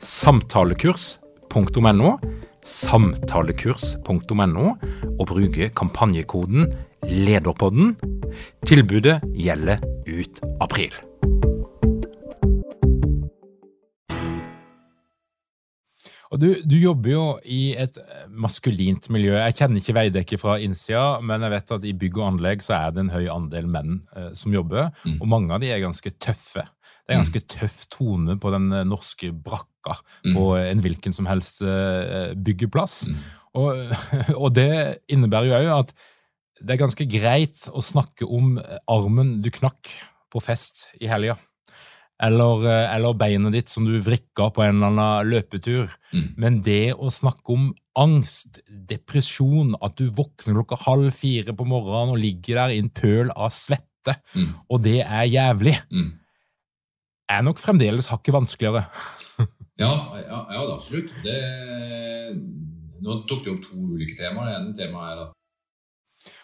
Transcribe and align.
samtalekurs.no, 0.00 2.14
samtalekurs.no, 2.64 4.72
og 5.18 5.26
bruke 5.28 5.68
kampanjekoden 5.76 6.72
LEDERPODDEN. 7.04 7.94
Tilbudet 8.66 9.20
gjelder 9.36 9.84
ut 10.08 10.42
april. 10.60 10.96
Og 16.30 16.38
du, 16.38 16.52
du, 16.62 16.76
jobber 16.78 17.10
jo 17.10 17.22
i 17.42 17.72
et 17.74 17.96
maskulint 18.30 19.08
miljø. 19.10 19.32
Jeg 19.34 19.56
kjenner 19.58 19.80
ikke 19.80 19.96
Veidekke 19.96 20.36
fra 20.38 20.60
innsida, 20.62 21.18
men 21.26 21.42
jeg 21.42 21.50
vet 21.56 21.72
at 21.74 21.86
i 21.90 21.94
bygg 21.98 22.20
og 22.20 22.28
anlegg 22.28 22.62
så 22.62 22.76
er 22.76 22.94
det 22.94 23.02
en 23.02 23.10
høy 23.10 23.24
andel 23.32 23.66
menn 23.66 23.96
eh, 24.14 24.28
som 24.38 24.54
jobber, 24.54 24.92
mm. 25.02 25.18
og 25.18 25.32
mange 25.32 25.56
av 25.56 25.64
de 25.64 25.72
er 25.74 25.82
ganske 25.82 26.12
tøffe. 26.22 26.62
Det 27.02 27.10
er 27.10 27.18
en 27.18 27.24
ganske 27.24 27.42
tøff 27.50 27.82
tone 27.90 28.38
på 28.38 28.54
den 28.54 28.70
eh, 28.70 28.86
norske 28.86 29.32
brakka 29.34 29.69
mm. 29.88 30.34
på 30.36 30.46
en 30.60 30.82
hvilken 30.84 31.16
som 31.16 31.28
helst 31.30 31.62
eh, 31.64 32.32
byggeplass. 32.36 33.02
Mm. 33.08 33.20
Og, 33.60 33.92
og, 34.42 34.48
det 34.56 34.70
innebærer 35.10 35.50
jo 35.50 35.58
òg 35.58 35.70
at 35.80 35.94
det 36.60 36.74
er 36.74 36.82
ganske 36.82 37.06
greit 37.08 37.62
å 37.72 37.80
snakke 37.80 38.28
om 38.28 38.58
armen 38.90 39.38
du 39.40 39.48
knakk 39.54 39.88
på 40.30 40.42
fest 40.44 40.90
i 41.00 41.08
helga. 41.10 41.38
Eller, 42.20 42.66
eh, 42.68 42.94
eller, 42.94 43.16
beinet 43.16 43.54
ditt 43.54 43.70
som 43.72 43.86
du 43.88 43.94
vrikka 44.04 44.50
på 44.52 44.64
en 44.66 44.76
eller 44.76 44.90
annen 44.90 45.30
løpetur. 45.30 45.92
Mm. 46.12 46.26
Men 46.36 46.58
det 46.66 46.92
å 46.92 47.08
snakke 47.12 47.54
om 47.54 47.70
angst, 47.98 48.60
depresjon, 48.68 49.72
at 49.80 49.96
du 49.96 50.10
våkner 50.12 50.58
klokka 50.58 50.82
halv 50.84 51.14
fire 51.16 51.54
på 51.56 51.66
morgenen 51.68 52.14
og 52.14 52.20
ligger 52.20 52.60
der 52.60 52.74
i 52.74 52.82
en 52.82 52.92
pøl 52.92 53.32
av 53.32 53.54
svette, 53.56 54.18
mm. 54.36 54.50
og 54.68 54.82
det 54.84 55.00
er 55.00 55.30
jævlig, 55.32 55.76
mm. 55.88 56.10
er 57.32 57.46
nok 57.46 57.62
fremdeles 57.62 58.10
hakket 58.12 58.36
vanskeligere. 58.36 58.84
ja, 59.80 59.92
ja, 60.20 60.40
ja, 60.54 60.64
absolutt. 60.74 61.12
Det, 61.24 61.36
nå 63.00 63.22
tok 63.28 63.44
du 63.44 63.52
opp 63.54 63.62
to 63.64 63.80
ulike 63.94 64.16
temaer. 64.18 64.50
Det 64.50 64.56
ene 64.60 64.76
temaet 64.76 65.12
er 65.14 65.22
at 65.26 65.36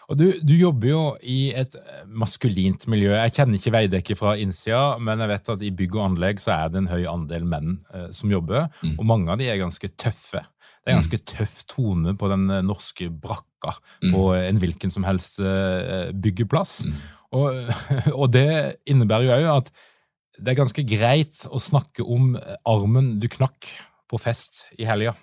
og 0.07 0.15
du, 0.15 0.29
du, 0.39 0.53
jobber 0.55 0.87
jo 0.87 1.01
i 1.27 1.51
et 1.57 1.73
maskulint 2.07 2.85
miljø. 2.89 3.11
Jeg 3.11 3.33
kjenner 3.35 3.59
ikke 3.59 3.73
Veidekke 3.75 4.15
fra 4.17 4.37
innsida, 4.39 4.95
men 5.03 5.19
jeg 5.19 5.31
vet 5.33 5.51
at 5.53 5.65
i 5.67 5.71
bygg 5.75 5.97
og 5.97 6.05
anlegg 6.05 6.39
så 6.41 6.53
er 6.55 6.71
det 6.71 6.79
en 6.79 6.89
høy 6.91 7.03
andel 7.11 7.47
menn 7.49 7.75
eh, 7.91 8.07
som 8.15 8.31
jobber, 8.31 8.69
mm. 8.79 8.95
og 8.95 9.09
mange 9.09 9.33
av 9.33 9.41
de 9.41 9.49
er 9.51 9.59
ganske 9.59 9.91
tøffe. 9.99 10.45
Det 10.87 10.93
er 10.93 10.95
en 10.95 11.01
ganske 11.01 11.19
mm. 11.19 11.25
tøff 11.33 11.59
tone 11.67 12.15
på 12.15 12.31
den 12.31 12.47
eh, 12.47 12.63
norske 12.63 13.09
brakka 13.11 13.75
mm. 13.75 14.15
på 14.15 14.23
en 14.37 14.63
hvilken 14.63 14.95
som 14.95 15.05
helst 15.07 15.41
eh, 15.43 16.13
byggeplass. 16.15 16.79
Mm. 16.87 16.97
Og, 17.35 17.75
og, 18.21 18.27
det 18.31 18.47
innebærer 18.87 19.27
jo 19.27 19.35
òg 19.35 19.49
at 19.57 19.73
det 20.37 20.53
er 20.53 20.59
ganske 20.61 20.83
greit 20.87 21.43
å 21.49 21.61
snakke 21.61 22.05
om 22.05 22.35
armen 22.67 23.15
du 23.21 23.29
knakk 23.31 23.69
på 24.07 24.19
fest 24.21 24.67
i 24.77 24.87
helga 24.87 25.15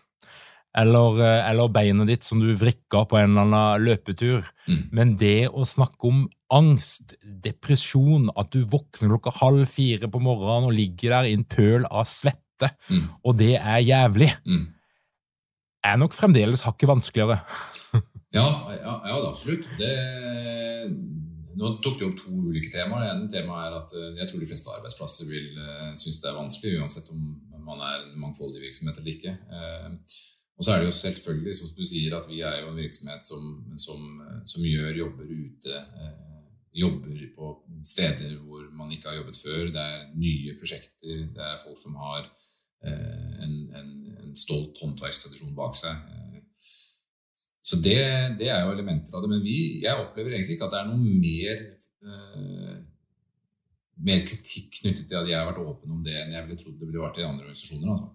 eller, 0.74 1.20
eh, 1.22 1.50
eller, 1.50 1.70
beinet 1.70 2.08
ditt 2.10 2.26
som 2.26 2.40
du 2.42 2.50
vrikka 2.58 3.04
på 3.06 3.18
en 3.20 3.30
eller 3.30 3.46
annen 3.46 3.84
løpetur. 3.86 4.46
Mm. 4.66 4.80
Men 4.94 5.16
det 5.20 5.48
å 5.48 5.66
snakke 5.68 6.10
om 6.10 6.24
angst, 6.54 7.14
depresjon, 7.22 8.28
at 8.36 8.50
du 8.54 8.64
våkner 8.66 9.12
klokka 9.12 9.36
halv 9.40 9.68
fire 9.70 10.10
på 10.10 10.22
morgenen 10.22 10.70
og 10.70 10.76
ligger 10.76 11.18
der 11.18 11.30
i 11.30 11.36
en 11.38 11.46
pøl 11.46 11.86
av 11.90 12.08
svette, 12.10 12.72
mm. 12.90 13.06
og 13.22 13.38
det 13.38 13.54
er 13.58 13.86
jævlig, 13.86 14.32
mm. 14.46 14.64
er 15.90 16.00
nok 16.02 16.16
fremdeles 16.16 16.66
hakket 16.66 16.90
vanskeligere. 16.90 17.38
ja, 18.38 18.48
ja, 18.74 18.98
ja, 19.06 19.20
absolutt. 19.30 19.70
Det, 19.78 19.94
nå 21.58 21.72
tok 21.84 21.98
du 22.00 22.06
opp 22.08 22.18
to 22.20 22.34
ulike 22.50 22.70
temaer. 22.72 23.04
Det 23.04 23.10
ene 23.14 23.32
temaet 23.32 23.66
er 23.68 23.78
at 23.80 23.96
eh, 23.98 24.12
jeg 24.20 24.30
tror 24.30 24.44
de 24.44 24.50
fleste 24.50 24.76
arbeidsplasser 24.78 25.30
vil 25.30 25.58
uh, 25.58 25.90
synes 25.98 26.20
det 26.22 26.30
er 26.30 26.38
vanskelig, 26.38 26.78
uansett 26.82 27.10
om 27.14 27.26
man 27.64 27.80
er 27.80 28.02
en 28.04 28.20
mangfoldig 28.20 28.60
virksomhet 28.64 29.00
eller 29.00 29.14
ikke. 29.14 29.36
Uh, 29.48 29.98
og 30.56 30.64
så 30.64 30.72
er 30.72 30.78
det 30.78 30.86
jo 30.86 30.96
selvfølgelig, 30.96 31.56
som 31.56 31.70
du 31.76 31.84
sier, 31.86 32.14
at 32.16 32.28
vi 32.30 32.40
er 32.46 32.60
jo 32.62 32.70
en 32.70 32.78
virksomhet 32.78 33.26
som, 33.26 33.46
som, 33.86 34.04
som 34.46 34.66
gjør 34.66 35.00
jobber 35.00 35.26
ute. 35.26 35.80
Eh, 36.00 36.12
jobber 36.74 37.24
på 37.36 37.50
steder 37.86 38.36
hvor 38.42 38.62
man 38.78 38.92
ikke 38.92 39.08
har 39.08 39.16
jobbet 39.18 39.40
før. 39.46 39.64
Det 39.74 39.82
er 39.82 40.06
nye 40.14 40.54
prosjekter. 40.60 41.26
Det 41.34 41.44
er 41.50 41.62
folk 41.64 41.80
som 41.82 41.98
har 41.98 42.22
eh, 42.86 43.32
en, 43.46 43.56
en, 43.80 43.90
en, 44.22 44.36
stolt 44.38 44.78
håndverkstradisjon 44.82 45.58
bak 45.58 45.74
seg. 45.78 45.98
Så 47.64 47.78
det, 47.80 48.00
det, 48.38 48.50
er 48.52 48.66
jo 48.66 48.74
elementer 48.74 49.14
av 49.16 49.24
det. 49.24 49.30
Men 49.32 49.44
vi, 49.44 49.58
jeg 49.84 50.00
opplever 50.02 50.34
egentlig 50.34 50.58
ikke 50.58 50.68
at 50.68 50.74
det 50.74 50.80
er 50.82 50.90
noe 50.90 51.14
mer 51.24 51.62
eh, 52.04 52.74
mer 54.04 54.26
kritikk 54.26 54.80
knyttet 54.80 55.06
til 55.08 55.20
at 55.20 55.30
jeg 55.30 55.38
har 55.38 55.48
vært 55.48 55.62
åpen 55.62 55.94
om 55.94 56.02
det 56.04 56.16
enn 56.18 56.34
jeg 56.34 56.46
ville 56.48 56.60
trodd 56.60 56.76
det 56.80 56.88
ville 56.88 57.02
vært 57.02 57.20
i 57.20 57.26
andre 57.26 57.46
organisasjoner. 57.46 57.92
Altså. 57.94 58.10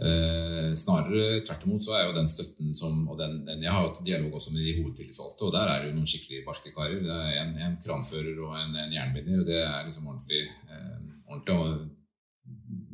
Eh, 0.00 0.70
snarere 0.80 1.42
tvert 1.44 1.64
imot 1.66 1.84
så 1.84 1.96
er 1.98 2.06
jo 2.06 2.16
den 2.16 2.30
støtten 2.32 2.70
som 2.78 3.02
og 3.04 3.18
den, 3.20 3.40
den, 3.44 3.64
Jeg 3.66 3.72
har 3.74 3.84
hatt 3.84 4.00
dialog 4.06 4.38
også 4.38 4.54
med 4.54 4.62
de 4.64 4.76
hovedtillitsvalgte, 4.78 5.44
og 5.44 5.52
der 5.52 5.68
er 5.68 5.82
det 5.82 5.90
jo 5.90 5.96
noen 5.98 6.08
skikkelig 6.08 6.44
barske 6.46 6.72
karer. 6.76 7.02
Det 7.04 7.16
er 7.16 7.40
en, 7.42 7.56
en 7.66 7.78
kranfører 7.84 8.38
og 8.46 8.54
en, 8.56 8.76
en 8.84 8.94
jernbinder, 8.96 9.42
og 9.42 9.50
det 9.50 9.60
er 9.60 9.88
liksom 9.88 10.08
ordentlig, 10.08 10.44
eh, 10.70 11.00
ordentlig 11.28 11.90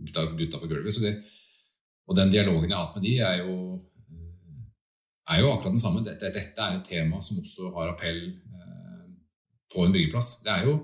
gutta, 0.06 0.26
gutta 0.40 0.62
på 0.62 0.70
gulvet. 0.72 1.02
Det, 1.04 1.14
og 2.06 2.18
den 2.18 2.32
dialogen 2.32 2.70
jeg 2.70 2.78
har 2.78 2.88
hatt 2.88 2.98
med 2.98 3.06
de, 3.06 3.14
er 3.18 3.42
jo, 3.44 3.56
er 5.30 5.42
jo 5.42 5.52
akkurat 5.52 5.74
den 5.74 5.82
samme. 5.82 6.04
Dette, 6.06 6.32
dette, 6.34 6.62
er 6.62 6.78
et 6.78 6.88
tema 6.88 7.20
som 7.24 7.40
også 7.42 7.72
har 7.76 7.92
appell 7.92 8.20
eh, 8.30 9.06
på 9.72 9.84
en 9.84 9.94
byggeplass. 9.94 10.40
Det 10.46 10.52
er, 10.52 10.68
jo, 10.68 10.76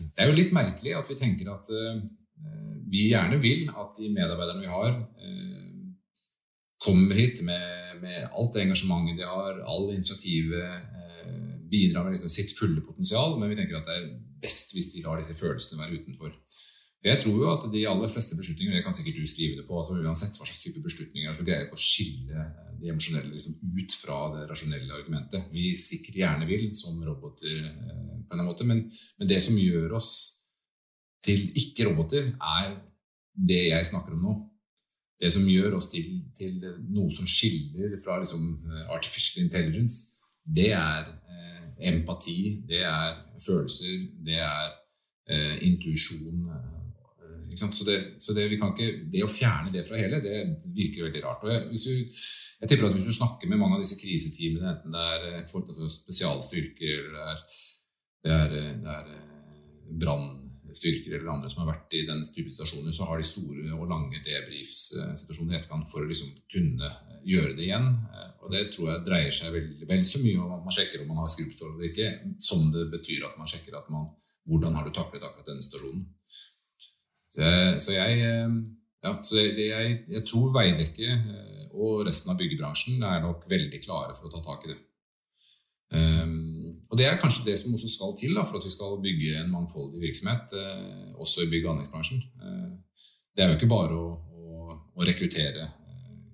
det 0.00 0.24
er 0.24 0.30
jo 0.30 0.38
litt 0.38 0.54
merkelig 0.56 0.96
at 0.96 1.10
vi 1.10 1.18
tenker 1.20 1.52
at 1.52 1.72
eh, 1.72 2.00
vi 2.86 3.08
gjerne 3.10 3.38
vil 3.42 3.66
at 3.72 3.96
de 3.98 4.12
medarbeiderne 4.14 4.62
vi 4.62 4.70
har, 4.70 4.92
eh, 5.20 5.72
kommer 6.86 7.18
hit 7.18 7.42
med, 7.42 8.02
med 8.02 8.28
alt 8.30 8.54
det 8.54 8.66
engasjementet 8.66 9.20
de 9.20 9.26
har, 9.28 9.60
all 9.66 9.90
initiativet, 9.94 10.86
eh, 11.02 11.56
bidrar 11.70 12.06
med 12.06 12.14
liksom 12.14 12.30
sitt 12.30 12.54
fulle 12.58 12.84
potensial, 12.84 13.38
men 13.40 13.50
vi 13.50 13.58
tenker 13.58 13.80
at 13.80 13.88
det 13.88 13.96
er 13.98 14.10
best 14.42 14.76
hvis 14.76 14.92
de 14.92 15.02
lar 15.02 15.18
disse 15.20 15.34
følelsene 15.34 15.82
være 15.82 16.00
utenfor. 16.00 16.34
Jeg 17.04 17.20
tror 17.22 17.36
jo 17.38 17.50
at 17.52 17.66
de 17.70 17.84
aller 17.86 18.10
fleste 18.10 18.36
beslutninger 18.38 18.74
det 18.74 18.82
kan 18.82 18.94
sikkert 18.94 19.20
du 19.20 19.28
skrive 19.30 19.60
det 19.60 19.66
på, 19.68 19.76
altså 19.78 19.98
uansett 20.00 20.38
hva 20.38 20.46
slags 20.48 20.62
type 20.62 20.80
beslutninger, 20.82 21.34
så 21.36 21.44
greier 21.46 21.66
ikke 21.66 21.78
å 21.78 21.82
skille 21.82 22.46
det 22.80 22.90
emosjonelle 22.90 23.30
liksom 23.30 23.60
ut 23.76 23.94
fra 24.00 24.16
det 24.34 24.46
rasjonelle 24.50 24.96
argumentet. 24.96 25.46
Vi 25.52 25.68
sikkert 25.78 26.18
gjerne 26.22 26.48
vil 26.48 26.66
som 26.76 26.98
roboter 27.04 27.68
eh, 27.68 28.16
på 28.26 28.34
en 28.34 28.44
måte, 28.48 28.66
men, 28.66 28.86
men 29.20 29.30
det 29.30 29.38
som 29.44 29.58
gjør 29.60 29.94
oss 30.00 30.10
til 31.26 31.46
ikke-roboter, 31.58 32.32
er 32.36 32.74
det 33.36 33.62
jeg 33.68 33.88
snakker 33.90 34.16
om 34.16 34.22
nå. 34.24 34.34
Det 35.20 35.30
som 35.32 35.46
gjør 35.48 35.78
oss 35.78 35.88
til, 35.92 36.08
til 36.36 36.58
noe 36.92 37.12
som 37.14 37.28
skiller 37.28 37.96
fra 38.04 38.18
liksom, 38.20 38.50
eh, 38.66 38.88
artificial 38.92 39.44
intelligence, 39.44 40.16
det 40.46 40.72
er 40.76 41.06
eh, 41.06 41.62
empati, 41.92 42.62
det 42.68 42.82
er 42.84 43.14
følelser, 43.40 44.08
det 44.26 44.40
er 44.42 44.74
eh, 45.30 45.54
intuisjon. 45.66 46.44
Eh, 47.56 47.70
så, 47.72 47.84
det, 47.88 47.98
så 48.20 48.36
det, 48.36 48.48
ikke, 48.52 48.90
det, 49.12 49.24
å 49.24 49.30
fjerne 49.30 49.72
det 49.72 49.84
fra 49.86 50.00
hele, 50.00 50.20
det 50.24 50.40
virker 50.76 51.08
veldig 51.08 51.24
rart. 51.24 51.46
Jeg, 51.50 51.70
du, 51.72 52.18
jeg, 52.60 52.68
tipper 52.68 52.88
at 52.88 52.96
Hvis 52.98 53.08
du 53.08 53.16
snakker 53.16 53.50
med 53.50 53.60
mange 53.60 53.78
av 53.78 53.84
disse 53.84 53.98
kriseteamene, 54.00 54.74
enten 54.74 54.96
det 54.96 55.06
er 55.14 55.30
eh, 55.32 55.46
folk, 55.50 55.70
altså 55.72 55.90
spesialstyrker, 55.92 57.08
eller 57.10 57.46
det 58.26 58.34
er, 58.34 58.54
det 58.82 58.92
er, 58.92 59.10
er 59.14 59.96
brannstyrker 59.96 61.14
eller 61.14 61.30
andre 61.30 61.50
som 61.52 61.62
har 61.62 61.74
vært 61.74 61.94
i 61.94 62.06
den 62.08 62.24
type 62.26 62.50
situasjoner, 62.50 62.94
så 62.94 63.06
har 63.08 63.20
de 63.20 63.26
store 63.28 63.76
og 63.76 63.86
lange 63.90 64.18
debriefs-situasjoner 64.24 65.54
i 65.54 65.58
etterkant 65.60 65.86
for 65.90 66.02
å 66.02 66.08
liksom 66.10 66.32
kunne 66.50 66.90
gjøre 67.26 67.54
det 67.54 67.68
igjen. 67.68 67.86
Og 68.42 68.52
det 68.54 68.64
tror 68.74 68.90
jeg 68.90 69.04
dreier 69.06 69.34
seg 69.34 69.54
vel, 69.54 69.70
vel 69.88 70.04
så 70.06 70.20
mye 70.22 70.42
om 70.42 70.56
at 70.56 70.66
man 70.66 70.74
sjekker 70.74 71.02
om 71.02 71.12
man 71.12 71.22
har 71.22 71.30
skrubbsår 71.32 71.72
eller 71.72 71.88
ikke, 71.90 72.10
som 72.42 72.68
det 72.74 72.88
betyr 72.92 73.28
at 73.28 73.38
man 73.38 73.50
sjekker 73.50 73.78
at 73.78 73.88
man, 73.94 74.10
hvordan 74.46 74.78
har 74.78 74.86
du 74.86 74.94
taklet 74.94 75.24
akkurat 75.26 75.48
denne 75.50 75.64
situasjonen. 75.64 76.04
Jeg, 77.36 77.80
så 77.84 77.92
jeg, 77.92 78.20
ja, 79.04 79.12
så 79.22 79.40
jeg, 79.42 79.96
jeg 80.08 80.24
tror 80.28 80.54
Veidekke 80.54 81.16
og 81.76 82.06
resten 82.08 82.32
av 82.32 82.38
byggebransjen 82.40 83.02
er 83.04 83.20
nok 83.24 83.44
veldig 83.50 83.80
klare 83.84 84.16
for 84.16 84.28
å 84.28 84.32
ta 84.32 84.40
tak 84.46 84.64
i 84.64 84.72
det. 84.72 84.78
Og 86.86 86.96
Det 86.98 87.04
er 87.06 87.18
kanskje 87.20 87.44
det 87.46 87.58
som 87.60 87.74
også 87.76 87.90
skal 87.92 88.14
til 88.18 88.32
da, 88.34 88.46
for 88.46 88.58
at 88.58 88.64
vi 88.64 88.72
skal 88.72 88.96
bygge 89.02 89.36
en 89.42 89.52
mangfoldig 89.52 90.00
virksomhet, 90.00 90.54
også 91.20 91.44
i 91.44 91.50
bygg- 91.52 91.68
og 91.68 91.74
anleggsbransjen. 91.74 92.24
Det 93.36 93.44
er 93.44 93.50
jo 93.50 93.58
ikke 93.58 93.68
bare 93.68 93.92
å, 93.92 94.12
å, 94.16 94.76
å 94.96 95.04
rekruttere 95.04 95.66
uh, 95.66 96.28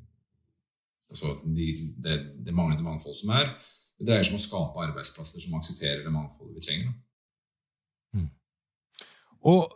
altså 1.10 1.34
de, 1.42 1.72
det, 1.98 2.18
det, 2.46 2.54
manglende 2.54 2.86
mangfold 2.86 3.16
som 3.18 3.32
er. 3.34 3.50
Det 3.98 4.06
dreier 4.06 4.26
seg 4.26 4.36
om 4.36 4.38
å 4.38 4.44
skape 4.44 4.84
arbeidsplasser 4.86 5.42
som 5.42 5.56
aksepterer 5.58 6.04
det 6.04 6.14
mangfoldet 6.14 6.60
vi 6.60 6.66
trenger. 6.68 6.92
Mm. 6.92 7.00
Og 9.48 9.72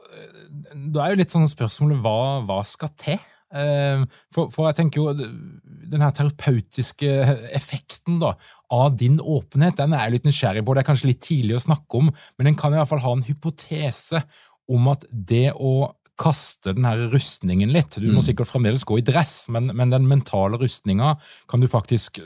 Da 0.92 1.04
er 1.04 1.14
jo 1.14 1.20
litt 1.20 1.32
sånn 1.34 1.48
spørsmålet 1.50 2.02
hva, 2.04 2.18
hva 2.46 2.60
skal 2.66 2.92
til? 3.00 3.18
Ehm, 3.54 4.06
for, 4.34 4.50
for, 4.54 4.66
jeg 4.68 4.78
tenker 4.80 5.02
jo 5.02 5.12
den 5.16 6.02
her 6.02 6.14
terapeutiske 6.14 7.10
effekten 7.54 8.18
da, 8.22 8.34
av 8.74 8.96
din 8.98 9.20
åpenhet 9.22 9.78
den 9.78 9.94
er 9.94 10.06
jeg 10.06 10.16
litt 10.16 10.26
nysgjerrig 10.30 10.64
på. 10.66 10.74
Det 10.74 10.82
er 10.82 10.88
kanskje 10.90 11.12
litt 11.12 11.22
tidlig 11.24 11.58
å 11.58 11.66
snakke 11.68 12.00
om, 12.00 12.10
men 12.10 12.50
den 12.50 12.58
kan 12.58 12.74
i 12.74 12.80
hvert 12.80 12.90
fall 12.90 13.04
ha 13.04 13.14
en 13.16 13.26
hypotese 13.26 14.24
om 14.72 14.90
at 14.90 15.06
det 15.10 15.52
å 15.54 15.92
kaste 16.16 16.72
den 16.72 16.86
her 16.88 17.02
rustningen 17.12 17.68
litt 17.74 17.98
Du 18.00 18.06
må 18.08 18.22
mm. 18.22 18.24
sikkert 18.24 18.48
fremdeles 18.48 18.86
gå 18.88 18.96
i 18.98 19.04
dress, 19.04 19.50
men, 19.52 19.68
men 19.76 19.92
den 19.92 20.06
mentale 20.08 20.56
rustninga 20.56 21.12
kan 21.50 21.60
du 21.60 21.68
faktisk 21.68 22.22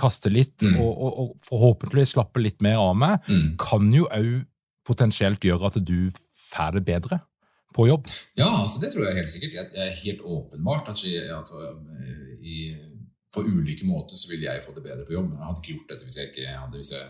kaste 0.00 0.32
litt, 0.32 0.60
mm. 0.60 0.76
og, 0.76 0.90
og, 0.92 1.12
og, 1.22 1.30
forhåpentligvis 1.48 2.14
slappe 2.18 2.42
litt 2.44 2.60
mer 2.64 2.78
av 2.82 2.98
med. 3.00 3.30
Mm. 3.32 3.54
Kan 3.60 3.88
jo 3.96 4.06
òg 4.12 4.42
potensielt 4.86 5.44
gjøre 5.44 5.70
at 5.70 5.80
du 5.86 6.10
får 6.50 6.78
det 6.78 6.84
bedre 6.86 7.20
på 7.74 7.86
jobb? 7.88 8.10
Ja, 8.38 8.48
altså 8.62 8.82
det 8.82 8.92
tror 8.92 9.06
jeg 9.06 9.20
helt 9.20 9.32
sikkert. 9.32 9.72
Det 9.74 9.82
er 9.86 10.00
helt 10.04 10.22
åpenbart 10.24 10.90
at 10.90 11.02
altså, 11.38 11.60
i, 12.42 12.74
på 13.34 13.44
ulike 13.46 13.86
måter 13.86 14.18
så 14.18 14.30
vil 14.32 14.42
jeg 14.46 14.62
få 14.64 14.74
det 14.74 14.84
bedre 14.86 15.06
på 15.06 15.14
jobb. 15.16 15.32
Jeg 15.34 15.46
hadde 15.46 15.62
ikke 15.62 15.74
gjort 15.76 15.92
dette 15.92 16.08
hvis 16.08 16.18
jeg 16.18 16.30
ikke 16.30 16.56
hadde 16.56 16.80
hvis 16.80 16.94
jeg, 16.96 17.06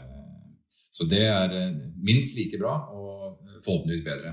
Så 0.93 1.07
det 1.07 1.23
er 1.23 1.53
eh, 1.55 1.75
minst 2.03 2.35
like 2.37 2.59
bra, 2.59 2.75
og 2.91 3.39
forhåpentligvis 3.65 4.05
bedre. 4.05 4.33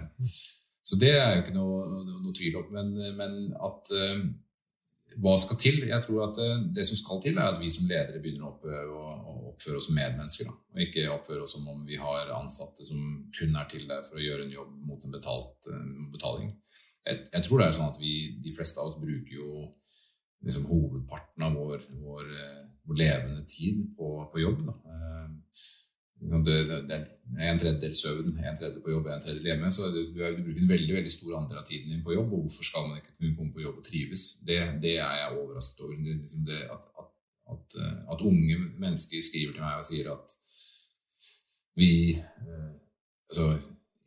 Så 0.88 0.98
det 1.00 1.12
er 1.20 1.36
jo 1.36 1.42
ikke 1.44 1.54
noe, 1.54 2.04
noe, 2.24 2.34
tvil 2.34 2.56
om. 2.58 2.70
Men, 2.74 2.94
men 3.20 3.34
at 3.68 3.92
uh, 3.94 4.22
hva 5.18 5.34
skal 5.40 5.58
til? 5.58 5.80
Jeg 5.90 6.04
tror 6.06 6.28
at 6.28 6.36
det, 6.38 6.50
det, 6.78 6.86
som 6.86 7.00
skal 7.00 7.22
til, 7.24 7.40
er 7.40 7.54
at 7.54 7.62
vi 7.62 7.70
som 7.74 7.88
ledere 7.90 8.22
begynner 8.22 8.52
å, 8.52 8.76
oppføre 9.54 9.80
oss 9.80 9.88
som 9.90 9.98
medmennesker. 9.98 10.50
Da. 10.50 10.54
Og 10.76 10.84
ikke 10.84 11.08
oppføre 11.10 11.46
oss 11.46 11.56
som 11.56 11.66
om 11.72 11.82
vi 11.88 11.98
har 11.98 12.30
ansatte 12.36 12.86
som 12.86 13.00
kun 13.34 13.58
er 13.58 13.70
til 13.72 13.88
der 13.90 14.04
for 14.06 14.20
å 14.20 14.26
gjøre 14.26 14.46
en 14.46 14.54
jobb 14.54 14.76
mot 14.86 15.08
en 15.08 15.16
betalt, 15.16 15.70
betaling. 16.14 16.52
Jeg, 17.08 17.24
jeg, 17.32 17.44
tror 17.48 17.62
det 17.62 17.70
er 17.70 17.78
sånn 17.80 17.90
at 17.90 18.00
vi, 18.02 18.14
de 18.44 18.54
fleste 18.54 18.84
av 18.84 18.92
oss 18.92 19.00
bruker 19.02 19.34
jo 19.40 19.66
liksom 20.46 20.68
hovedparten 20.70 21.48
av 21.48 21.58
vår, 21.58 21.88
vår, 22.04 22.30
vår 22.86 23.00
levende 23.00 23.48
tid 23.50 23.88
på, 23.98 24.12
på 24.30 24.44
jobb. 24.44 24.68
Da. 24.68 24.78
Eh, 26.18 26.24
liksom 26.24 26.44
det, 26.46 26.58
det, 26.90 26.98
er 27.38 27.52
en 27.52 27.60
tredjedel 27.60 27.96
søvn, 27.96 28.32
en 28.38 28.58
tredjedel 28.58 28.82
på 28.82 28.92
jobb, 28.92 29.08
en 29.08 29.22
tredjedel 29.22 29.52
hjemme. 29.52 29.72
Så 29.72 29.92
du, 29.94 30.02
du, 30.14 30.18
bruker 30.18 30.62
en 30.62 30.74
veldig 30.74 30.96
veldig 30.96 31.12
stor 31.12 31.38
andel 31.38 31.62
av 31.62 31.68
tiden 31.68 31.92
din 31.92 32.04
på 32.04 32.16
jobb. 32.16 32.34
Og 32.34 32.48
hvorfor 32.48 32.64
skal 32.64 32.90
man 32.90 32.98
ikke 33.02 33.16
kunne 33.20 33.38
komme 33.38 33.54
på 33.54 33.64
jobb 33.66 33.78
og 33.78 33.86
trives? 33.86 34.26
Det, 34.48 34.60
det 34.82 34.98
er 34.98 35.22
jeg 35.22 35.38
overrasket 35.38 35.86
over. 35.86 35.96
Det, 35.96 36.18
liksom 36.24 36.52
at, 36.58 36.92
at, 37.04 37.14
at, 37.54 37.80
eh, 37.82 37.96
at, 38.14 38.28
unge 38.32 38.60
mennesker 38.80 39.24
skriver 39.30 39.56
til 39.56 39.66
meg 39.66 39.82
og 39.82 39.90
sier 39.92 40.12
at 40.16 40.38
vi 41.78 41.92
eh, 42.18 42.76
Altså, 43.28 43.58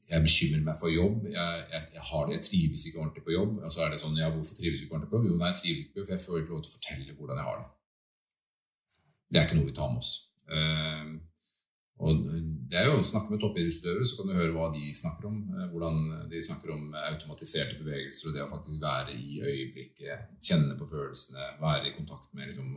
jeg 0.08 0.22
bekymrer 0.24 0.62
meg 0.64 0.78
for 0.80 0.88
jobb. 0.88 1.26
Jeg, 1.28 1.64
jeg, 1.72 1.82
jeg, 1.92 2.00
det, 2.00 2.32
jeg 2.32 2.44
trives 2.46 2.84
ikke 2.88 3.02
ordentlig 3.02 3.24
på 3.26 3.34
jobb. 3.34 3.58
Og 3.60 3.74
så 3.74 3.82
er 3.84 3.90
det 3.92 3.98
sånn, 4.00 4.16
ja, 4.16 4.30
hvorfor 4.32 4.56
trives 4.56 4.80
du 4.80 4.86
ikke 4.86 4.96
ordentlig 4.96 5.10
på 5.10 5.18
jobb? 5.18 5.26
Jo, 5.28 5.36
nei, 5.36 5.50
jeg 5.50 5.58
trives 5.58 5.82
ikke 5.82 5.92
på 5.92 6.00
jobb, 6.00 6.06
for 6.08 6.14
jeg 6.14 6.24
får 6.24 6.38
ikke 6.40 6.54
lov 6.54 6.62
til 6.64 6.70
å 6.70 6.76
fortelle 6.78 7.16
hvordan 7.18 7.40
jeg 7.42 7.48
har 7.50 7.58
det. 7.60 7.66
Det 9.28 9.42
er 9.42 9.44
ikke 9.44 9.58
noe 9.58 9.68
vi 9.68 9.76
tar 9.76 9.92
med 9.92 10.00
oss. 10.00 10.14
Og 12.00 12.22
det 12.70 12.78
er 12.80 12.86
jo 12.88 13.00
å 13.00 13.04
snakke 13.04 13.34
med 13.34 13.42
toppidrettsutøvere, 13.42 14.06
så 14.08 14.16
kan 14.16 14.30
du 14.30 14.38
høre 14.38 14.54
hva 14.54 14.70
de 14.72 14.86
snakker 14.96 15.28
om. 15.28 15.42
Eh, 15.52 15.66
hvordan 15.72 15.98
de 16.30 16.40
snakker 16.46 16.72
om 16.72 16.94
automatiserte 16.96 17.76
bevegelser 17.82 18.30
og 18.30 18.36
det 18.36 18.46
å 18.46 18.48
faktisk 18.52 18.80
være 18.84 19.16
i 19.18 19.42
øyeblikket, 19.42 20.32
kjenne 20.46 20.78
på 20.80 20.88
følelsene, 20.88 21.52
være 21.60 21.90
i 21.90 21.94
kontakt 21.98 22.32
med 22.34 22.48
liksom, 22.50 22.72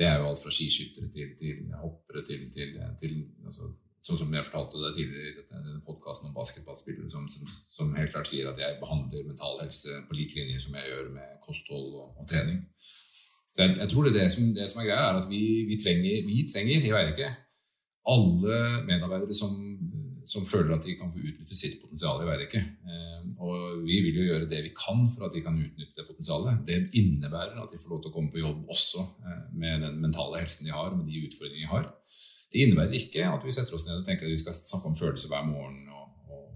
Det 0.00 0.06
er 0.08 0.16
jo 0.16 0.30
alt 0.30 0.40
fra 0.40 0.50
skiskyttere 0.54 1.10
til, 1.12 1.32
til 1.36 1.72
hoppere 1.76 2.22
til, 2.24 2.46
til, 2.54 2.78
til 3.02 3.16
altså, 3.44 3.68
Sånn 4.00 4.16
som 4.16 4.32
jeg 4.32 4.46
fortalte 4.46 4.80
deg 4.80 4.94
tidligere 4.96 5.28
i 5.28 5.42
denne 5.50 5.82
podkasten 5.84 6.30
om 6.30 6.36
basketballspillere, 6.38 7.10
som, 7.12 7.26
som, 7.28 7.50
som, 7.74 7.90
helt 7.98 8.14
klart 8.14 8.30
sier 8.30 8.48
at 8.48 8.56
jeg 8.56 8.78
behandler 8.80 9.26
mental 9.28 9.60
helse 9.60 9.98
på 10.08 10.16
lik 10.16 10.32
linje 10.38 10.62
som 10.64 10.78
jeg 10.78 10.88
gjør 10.88 11.10
med 11.18 11.34
kosthold 11.44 11.98
og, 12.00 12.06
og 12.16 12.30
trening. 12.30 12.62
Så 13.52 13.60
jeg, 13.60 13.74
jeg, 13.76 13.90
tror 13.92 14.08
det, 14.08 14.14
det, 14.16 14.24
som, 14.32 14.48
det 14.56 14.70
som 14.72 14.80
er 14.80 14.88
greia, 14.88 15.10
er 15.10 15.20
at 15.20 15.28
vi, 15.28 15.42
vi 15.68 15.76
trenger, 15.82 16.24
vi 16.30 16.46
trenger 16.48 16.86
jeg 16.86 16.94
vet 16.96 17.12
ikke, 17.12 17.28
alle 18.08 18.60
medarbeidere 18.86 19.34
som, 19.36 19.52
som, 20.28 20.46
føler 20.48 20.72
at 20.76 20.86
de 20.86 20.96
kan 20.98 21.10
få 21.12 21.20
utnytte 21.20 21.58
sitt 21.58 21.76
potensial 21.82 22.22
i 22.22 22.28
Veidekke. 22.28 22.62
Eh, 22.62 23.28
og 23.42 23.84
vi 23.84 24.00
vil 24.06 24.20
jo 24.22 24.26
gjøre 24.30 24.48
det 24.50 24.62
vi 24.64 24.72
kan 24.76 25.04
for 25.12 25.28
at 25.28 25.36
de 25.36 25.44
kan 25.44 25.58
utnytte 25.60 25.96
det 25.98 26.06
potensialet. 26.08 26.64
Det 26.68 26.80
innebærer 27.00 27.60
at 27.60 27.72
de 27.72 27.80
får 27.80 27.94
lov 27.94 28.02
til 28.02 28.12
å 28.12 28.16
komme 28.16 28.32
på 28.32 28.42
jobb 28.42 28.64
også 28.72 29.04
eh, 29.26 29.42
med 29.52 29.84
den 29.86 30.00
mentale 30.04 30.40
helsen 30.40 30.68
de 30.68 30.74
har, 30.74 30.94
med 30.96 31.10
de 31.10 31.26
utfordringene 31.26 31.66
de 31.66 31.72
har. 31.74 31.90
Det 32.50 32.64
innebærer 32.64 32.96
ikke 32.98 33.28
at 33.30 33.44
vi 33.46 33.54
setter 33.54 33.76
oss 33.76 33.86
ned 33.86 34.00
og 34.00 34.06
tenker 34.08 34.26
at 34.26 34.32
vi 34.32 34.40
skal 34.40 34.56
snakke 34.56 34.90
om 34.90 34.98
følelser 34.98 35.30
hver 35.30 35.44
morgen 35.46 35.84
og, 35.94 36.08
og, 36.32 36.48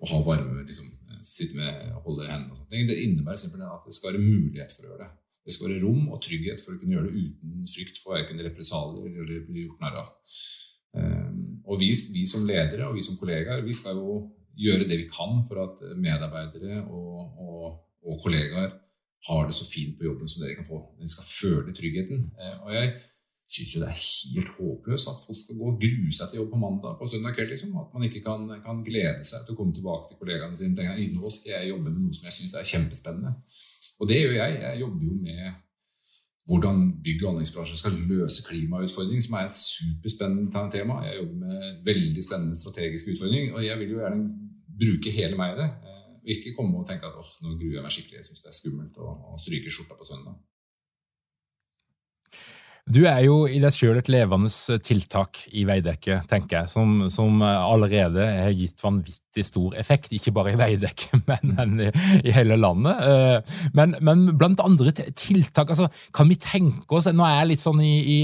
og 0.00 0.10
ha 0.10 0.24
varme, 0.26 0.64
liksom, 0.66 0.88
sitte 1.22 1.58
med 1.58 1.92
og 1.94 2.08
holde 2.08 2.26
hendene 2.30 2.54
og 2.54 2.58
sånne 2.58 2.72
ting. 2.72 2.88
Det 2.88 3.00
innebærer 3.04 3.40
simpelthen 3.40 3.70
at 3.70 3.86
det 3.86 3.94
skal 3.94 4.12
være 4.12 4.24
mulighet 4.24 4.74
for 4.74 4.86
å 4.86 4.92
gjøre 4.92 5.04
det. 5.04 5.10
Det 5.48 5.54
skal 5.56 5.70
være 5.70 5.80
rom 5.80 6.08
og 6.12 6.18
trygghet 6.20 6.60
for 6.60 6.74
å 6.74 6.80
kunne 6.80 6.92
gjøre 6.92 7.08
det 7.08 7.20
uten 7.24 7.68
frykt 7.72 8.00
for 8.02 8.12
verken 8.12 8.42
represalier 8.44 9.14
eller 9.22 9.46
bli 9.46 9.62
gjort 9.64 9.84
narr 9.84 10.00
av. 10.02 10.10
Ehm, 10.96 11.60
og 11.68 11.80
vi, 11.80 11.92
vi, 12.14 12.24
som 12.28 12.46
ledere 12.48 12.88
og 12.88 12.96
vi 12.96 13.04
som 13.04 13.18
kollegaer 13.20 13.64
vi 13.66 13.76
skal 13.76 13.98
jo 14.00 14.22
gjøre 14.58 14.88
det 14.88 14.96
vi 15.02 15.10
kan 15.12 15.42
for 15.46 15.60
at 15.66 15.82
medarbeidere 16.00 16.80
og, 16.86 17.42
og, 17.44 17.66
og 18.02 18.22
kollegaer 18.24 18.72
har 19.28 19.46
det 19.46 19.54
så 19.54 19.66
fint 19.68 19.98
på 19.98 20.06
jobben 20.06 20.30
som 20.30 20.42
dere 20.42 20.56
kan 20.56 20.66
få. 20.66 20.80
De 20.98 21.08
skal 21.10 21.26
føle 21.26 21.74
tryggheten. 21.74 22.28
Ehm, 22.38 22.64
og 22.64 22.74
jeg 22.74 22.96
syns 23.48 23.74
jo 23.74 23.80
det 23.82 23.88
er 23.88 24.00
helt 24.00 24.50
håpløst 24.58 25.10
at 25.10 25.22
folk 25.24 25.38
skal 25.40 25.56
gå 25.58 25.70
og 25.70 25.78
grue 25.80 26.10
seg 26.12 26.30
til 26.30 26.42
jobb 26.42 26.50
på 26.52 26.60
mandag 26.64 26.98
på 26.98 27.08
søndag 27.08 27.36
kveld. 27.36 27.52
Liksom. 27.54 27.76
At 27.80 27.94
man 27.94 28.04
ikke 28.08 28.22
kan, 28.24 28.44
kan, 28.64 28.82
glede 28.84 29.24
seg 29.26 29.44
til 29.44 29.54
å 29.54 29.60
komme 29.60 29.76
tilbake 29.76 30.10
til 30.10 30.20
kollegaene 30.20 30.58
sine. 30.58 30.76
Tenke, 30.76 31.08
nå 31.16 31.32
skal 31.32 31.54
jeg 31.54 31.72
jobbe 31.72 31.88
med 31.88 32.02
noe 32.02 32.18
som 32.18 32.28
jeg 32.28 32.36
syns 32.36 32.54
er 32.58 32.68
kjempespennende. 32.72 33.34
Og 33.98 34.10
det 34.10 34.20
gjør 34.20 34.36
jeg. 34.36 34.60
Jeg 34.66 34.82
jobber 34.82 35.08
jo 35.08 35.16
med 35.22 35.64
hvordan 36.48 36.84
bygg- 37.04 37.24
og 37.24 37.30
anleggsbransjen 37.34 37.80
skal 37.80 37.96
løse 38.08 38.44
klimautfordringer, 38.48 39.24
som 39.24 39.36
er 39.36 39.48
et 39.48 39.58
superspennende 39.58 40.62
tema. 40.72 41.02
Jeg 41.04 41.20
jobber 41.20 41.34
med 41.44 41.82
veldig 41.84 42.24
spennende 42.24 42.56
strategiske 42.56 43.12
utfordringer, 43.12 43.54
og 43.54 43.64
jeg 43.66 43.78
vil 43.78 43.90
jo 43.92 44.00
gjerne 44.00 44.28
bruke 44.80 45.12
hele 45.12 45.36
meg 45.36 45.54
i 45.54 45.58
det. 45.60 45.68
Eh, 45.68 46.04
og 46.16 46.32
ikke 46.34 46.54
komme 46.56 46.80
og 46.80 46.88
tenke 46.88 47.08
at 47.08 47.18
åh, 47.20 47.34
nå 47.44 47.56
gruer 47.60 47.78
jeg 47.78 47.84
meg 47.84 47.94
skikkelig, 47.94 48.20
jeg 48.22 48.28
syns 48.30 48.46
det 48.46 48.52
er 48.52 48.60
skummelt 48.60 49.02
å, 49.02 49.10
å 49.34 49.40
stryke 49.40 49.72
skjorta 49.72 49.98
på 49.98 50.08
søndag. 50.08 50.38
Du 52.88 53.02
er 53.04 53.20
jo 53.26 53.42
i 53.44 53.58
deg 53.60 53.74
sjøl 53.74 53.98
et 54.00 54.08
levende 54.08 54.78
tiltak 54.80 55.42
i 55.52 55.66
Veidekke, 55.68 56.22
tenker 56.30 56.62
jeg, 56.62 56.70
som, 56.72 57.02
som, 57.12 57.42
allerede 57.44 58.24
har 58.24 58.54
gitt 58.56 58.80
vanvittig 58.80 59.27
stor 59.46 59.74
effekt. 59.78 60.12
Ikke 60.16 60.32
bare 60.34 60.54
i 60.54 60.58
Veidekke, 60.58 61.20
men, 61.30 61.54
men 61.56 61.82
i, 61.86 61.90
i, 62.24 62.34
hele 62.34 62.58
landet. 62.60 63.02
Eh, 63.08 63.56
men, 63.76 63.96
men, 64.04 64.26
blant 64.38 64.62
andre 64.64 64.92
tiltak, 64.92 65.70
altså, 65.74 65.88
kan 66.16 66.30
vi 66.30 66.38
tenke 66.40 66.98
oss 66.98 67.08
Nå 67.08 67.24
er 67.24 67.40
jeg 67.40 67.50
litt 67.52 67.64
sånn 67.64 67.80
i, 67.84 67.94
i, 68.02 68.18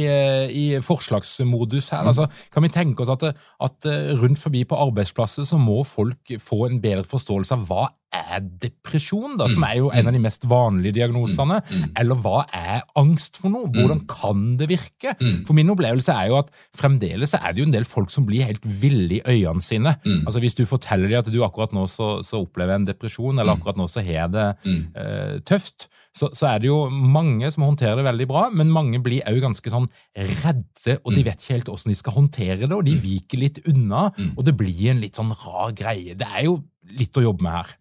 i 0.50 0.64
forslagsmodus 0.84 1.90
her. 1.94 2.08
altså, 2.10 2.28
Kan 2.54 2.66
vi 2.66 2.72
tenke 2.74 3.04
oss 3.04 3.12
at, 3.12 3.26
at 3.64 3.90
rundt 4.20 4.40
forbi 4.40 4.64
på 4.68 4.78
arbeidsplasser 4.88 5.46
så 5.48 5.60
må 5.60 5.82
folk 5.88 6.34
få 6.42 6.66
en 6.68 6.80
bedre 6.82 7.06
forståelse 7.08 7.56
av 7.56 7.68
hva 7.68 7.84
er 8.14 8.42
depresjon, 8.62 9.34
da, 9.38 9.48
som 9.50 9.64
er 9.66 9.78
jo 9.80 9.90
en 9.94 10.08
av 10.08 10.14
de 10.14 10.22
mest 10.22 10.46
vanlige 10.50 10.98
diagnosene? 11.00 11.60
Eller 11.98 12.20
hva 12.22 12.44
er 12.54 12.84
angst 13.00 13.40
for 13.42 13.52
noe? 13.52 13.70
Hvordan 13.74 14.04
kan 14.10 14.44
det 14.60 14.68
virke? 14.70 15.16
For 15.46 15.56
min 15.56 15.72
opplevelse 15.74 16.14
er 16.14 16.30
jo 16.30 16.38
at 16.40 16.52
fremdeles 16.78 17.34
er 17.38 17.48
det 17.50 17.62
jo 17.62 17.68
en 17.68 17.74
del 17.74 17.88
folk 17.88 18.12
som 18.14 18.26
blir 18.28 18.46
helt 18.46 18.64
ville 18.64 19.18
i 19.18 19.22
øynene 19.24 19.64
sine. 19.64 19.96
Altså 20.24 20.42
Hvis 20.42 20.58
du 20.58 20.64
forteller 20.68 21.03
dem 21.10 21.20
at 21.20 21.30
du 21.32 21.40
akkurat 21.44 21.74
nå 21.76 21.86
så, 21.90 22.08
så 22.26 22.40
opplever 22.44 22.76
en 22.76 22.86
depresjon, 22.88 23.38
eller 23.38 23.56
akkurat 23.56 23.78
nå 23.80 23.88
så 23.90 24.04
har 24.04 24.32
det 24.32 24.46
eh, 24.66 25.36
tøft, 25.46 25.88
så, 26.14 26.28
så, 26.30 26.46
er 26.52 26.60
det 26.62 26.68
jo 26.68 26.78
mange 26.90 27.48
som 27.50 27.64
håndterer 27.66 27.98
det 27.98 28.06
veldig 28.06 28.26
bra, 28.30 28.44
men 28.54 28.70
mange 28.70 29.00
blir 29.02 29.24
òg 29.26 29.40
ganske 29.42 29.72
sånn 29.72 29.88
redde, 30.14 30.98
og 31.00 31.10
de 31.16 31.24
vet 31.26 31.40
ikke 31.40 31.56
helt 31.56 31.72
åssen 31.72 31.90
de 31.90 31.98
skal 31.98 32.14
håndtere 32.20 32.60
det, 32.68 32.74
og 32.74 32.86
de 32.86 32.94
viker 33.02 33.42
litt 33.42 33.58
unna, 33.70 34.06
og 34.34 34.44
det 34.46 34.54
blir 34.58 34.92
en 34.92 35.02
litt 35.02 35.18
sånn 35.18 35.34
rar 35.44 35.74
greie. 35.74 36.14
Det 36.18 36.28
er 36.28 36.46
jo 36.46 36.60
litt 36.94 37.18
å 37.18 37.24
jobbe 37.24 37.46
med 37.46 37.56
her. 37.56 37.74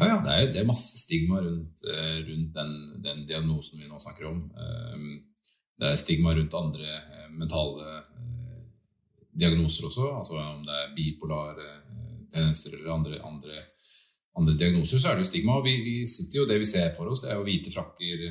Ja, 0.00 0.06
ja 0.08 0.18
det, 0.24 0.34
er, 0.34 0.52
det 0.54 0.62
er 0.62 0.68
masse 0.68 0.98
stigma 0.98 1.42
rundt, 1.44 1.84
eh, 1.84 2.20
rundt 2.26 2.54
den, 2.56 2.76
den, 3.04 3.26
diagnosen 3.28 3.80
vi 3.80 3.88
nå 3.88 4.00
snakker 4.00 4.30
om. 4.30 4.42
Ehm, 4.56 5.10
det 5.80 5.92
er 5.92 6.00
stigma 6.00 6.34
rundt 6.36 6.56
andre 6.56 6.88
eh, 6.88 7.26
mentale 7.36 7.98
eh, 8.00 8.62
diagnoser 9.40 9.90
også, 9.90 10.08
altså 10.16 10.40
om 10.40 10.64
det 10.66 10.78
er 10.78 10.94
bipolare 10.96 11.68
tendenser 12.32 12.78
eller 12.78 12.94
andre, 12.94 13.20
andre, 13.26 13.62
andre, 14.38 14.56
diagnoser, 14.56 15.02
så 15.02 15.10
er 15.10 15.18
det 15.18 15.26
jo 15.26 15.30
stigma. 15.32 15.58
Og 15.60 15.68
vi, 15.68 15.76
vi, 15.84 15.94
sitter 16.08 16.42
jo, 16.42 16.48
det 16.48 16.60
vi 16.62 16.68
ser 16.70 16.90
for 16.96 17.12
oss, 17.12 17.24
det 17.24 17.32
er 17.32 17.38
jo 17.40 17.46
hvite 17.46 17.72
frakker, 17.74 18.26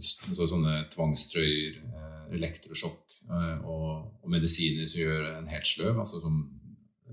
altså 0.00 0.48
sånne 0.50 0.82
tvangstrøyer, 0.94 1.80
elektrosjokk 2.36 3.10
og, 3.30 3.96
og, 4.22 4.28
medisiner 4.30 4.88
som 4.88 5.02
gjør 5.02 5.26
en 5.36 5.50
helt 5.50 5.66
sløv. 5.66 5.98
Altså 6.02 6.20
som, 6.22 6.38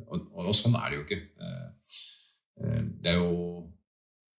og, 0.06 0.30
og, 0.34 0.54
sånn 0.56 0.78
er 0.80 0.92
det 0.92 1.00
jo 1.00 1.06
ikke. 1.06 1.20
Eh, 1.42 2.86
det 3.02 3.14
er 3.14 3.20
jo 3.22 3.66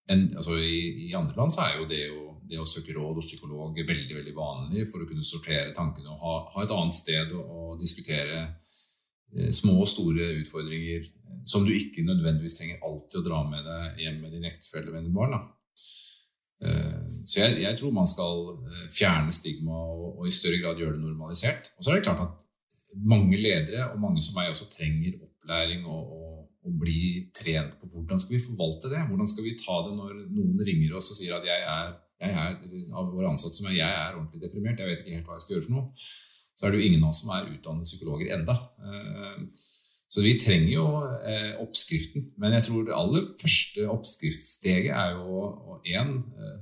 en, 0.09 0.25
altså 0.35 0.57
i, 0.57 1.07
i, 1.07 1.13
andre 1.17 1.37
land 1.37 1.53
så 1.53 1.63
er 1.65 1.77
jo 1.77 1.87
det, 1.89 2.01
jo 2.09 2.23
det, 2.49 2.59
å 2.59 2.67
søke 2.67 2.95
råd 2.95 3.19
hos 3.21 3.29
psykolog 3.29 3.77
veldig 3.77 4.15
veldig 4.17 4.33
vanlig 4.35 4.87
for 4.89 5.03
å 5.03 5.09
kunne 5.09 5.25
sortere 5.25 5.75
tankene 5.75 6.15
og 6.15 6.23
ha, 6.23 6.33
ha 6.55 6.65
et 6.65 6.73
annet 6.73 6.95
sted 6.97 7.35
å, 7.37 7.43
å 7.45 7.77
diskutere 7.79 8.41
eh, 8.41 8.49
små 9.53 9.75
og 9.83 9.89
store 9.89 10.31
utfordringer 10.39 11.07
som 11.49 11.65
du 11.65 11.71
ikke 11.73 12.05
nødvendigvis 12.05 12.57
trenger 12.57 12.83
alltid 12.85 13.21
å 13.21 13.25
dra 13.25 13.39
med 13.47 13.65
deg 13.65 14.03
hjem 14.03 14.19
med 14.23 14.35
din 14.35 14.47
ektefelle 14.49 14.91
eller 14.91 15.13
barn. 15.13 15.35
Da. 15.37 15.41
så 17.23 17.39
jeg, 17.39 17.59
jeg, 17.63 17.77
tror 17.79 17.93
man 17.95 18.09
skal 18.09 18.41
eh, 18.67 18.87
fjerne 18.91 19.33
stigma 19.33 19.77
og, 19.79 20.07
og, 20.17 20.25
i 20.27 20.33
større 20.35 20.59
grad 20.61 20.81
gjøre 20.81 20.97
det 20.97 21.05
normalisert. 21.05 21.71
Og 21.77 21.85
så 21.85 21.93
er 21.93 21.99
det 21.99 22.07
klart 22.09 22.25
at 22.25 22.97
mange 23.05 23.37
ledere, 23.37 23.91
og 23.93 24.01
mange 24.01 24.21
som 24.25 24.35
meg 24.35 24.49
også, 24.51 24.67
trenger 24.73 25.21
opplæring 25.21 25.85
og, 25.87 26.17
og 26.17 26.39
og, 26.65 26.75
bli 26.79 27.01
trent 27.35 27.75
på 27.79 27.89
hvordan 27.93 28.21
skal 28.21 28.35
vi 28.35 28.43
forvalte 28.43 28.91
det. 28.91 29.03
Hvordan 29.09 29.29
skal 29.31 29.45
vi 29.45 29.57
ta 29.59 29.81
det 29.87 29.93
når 29.97 30.15
noen 30.27 30.63
ringer 30.67 30.97
oss 30.99 31.11
og 31.13 31.19
sier 31.19 31.37
at 31.37 31.47
jeg 31.47 31.67
er, 31.75 31.93
jeg 32.19 32.35
er 32.35 32.97
av 32.99 33.13
våre 33.13 33.31
ansatte 33.31 33.57
som 33.57 33.69
er, 33.69 33.79
jeg 33.79 33.89
er 33.89 34.17
ordentlig 34.17 34.43
deprimert, 34.43 34.81
jeg 34.81 34.91
vet 34.91 35.03
ikke 35.03 35.15
helt 35.17 35.29
hva 35.29 35.37
jeg 35.37 35.45
skal 35.45 35.55
gjøre 35.55 35.67
for 35.67 35.77
noe. 35.77 36.09
Så 36.59 36.67
er 36.67 36.73
det 36.73 36.81
jo 36.81 36.87
ingen 36.89 37.03
av 37.07 37.13
oss 37.13 37.21
som 37.23 37.31
er 37.31 37.47
utdannet 37.53 37.87
psykologer 37.87 38.33
enda. 38.35 38.55
Eh, 38.83 39.43
så 40.11 40.23
vi 40.25 40.33
trenger 40.41 40.71
jo 40.73 40.85
eh, 41.23 41.53
oppskriften. 41.63 42.33
Men 42.41 42.57
jeg 42.57 42.65
tror 42.67 42.83
det 42.83 42.97
aller 42.97 43.29
første 43.39 43.85
oppskriftssteget 43.93 44.91
er 44.91 45.15
jo 45.15 45.79
én 45.87 46.17
eh, 46.19 46.57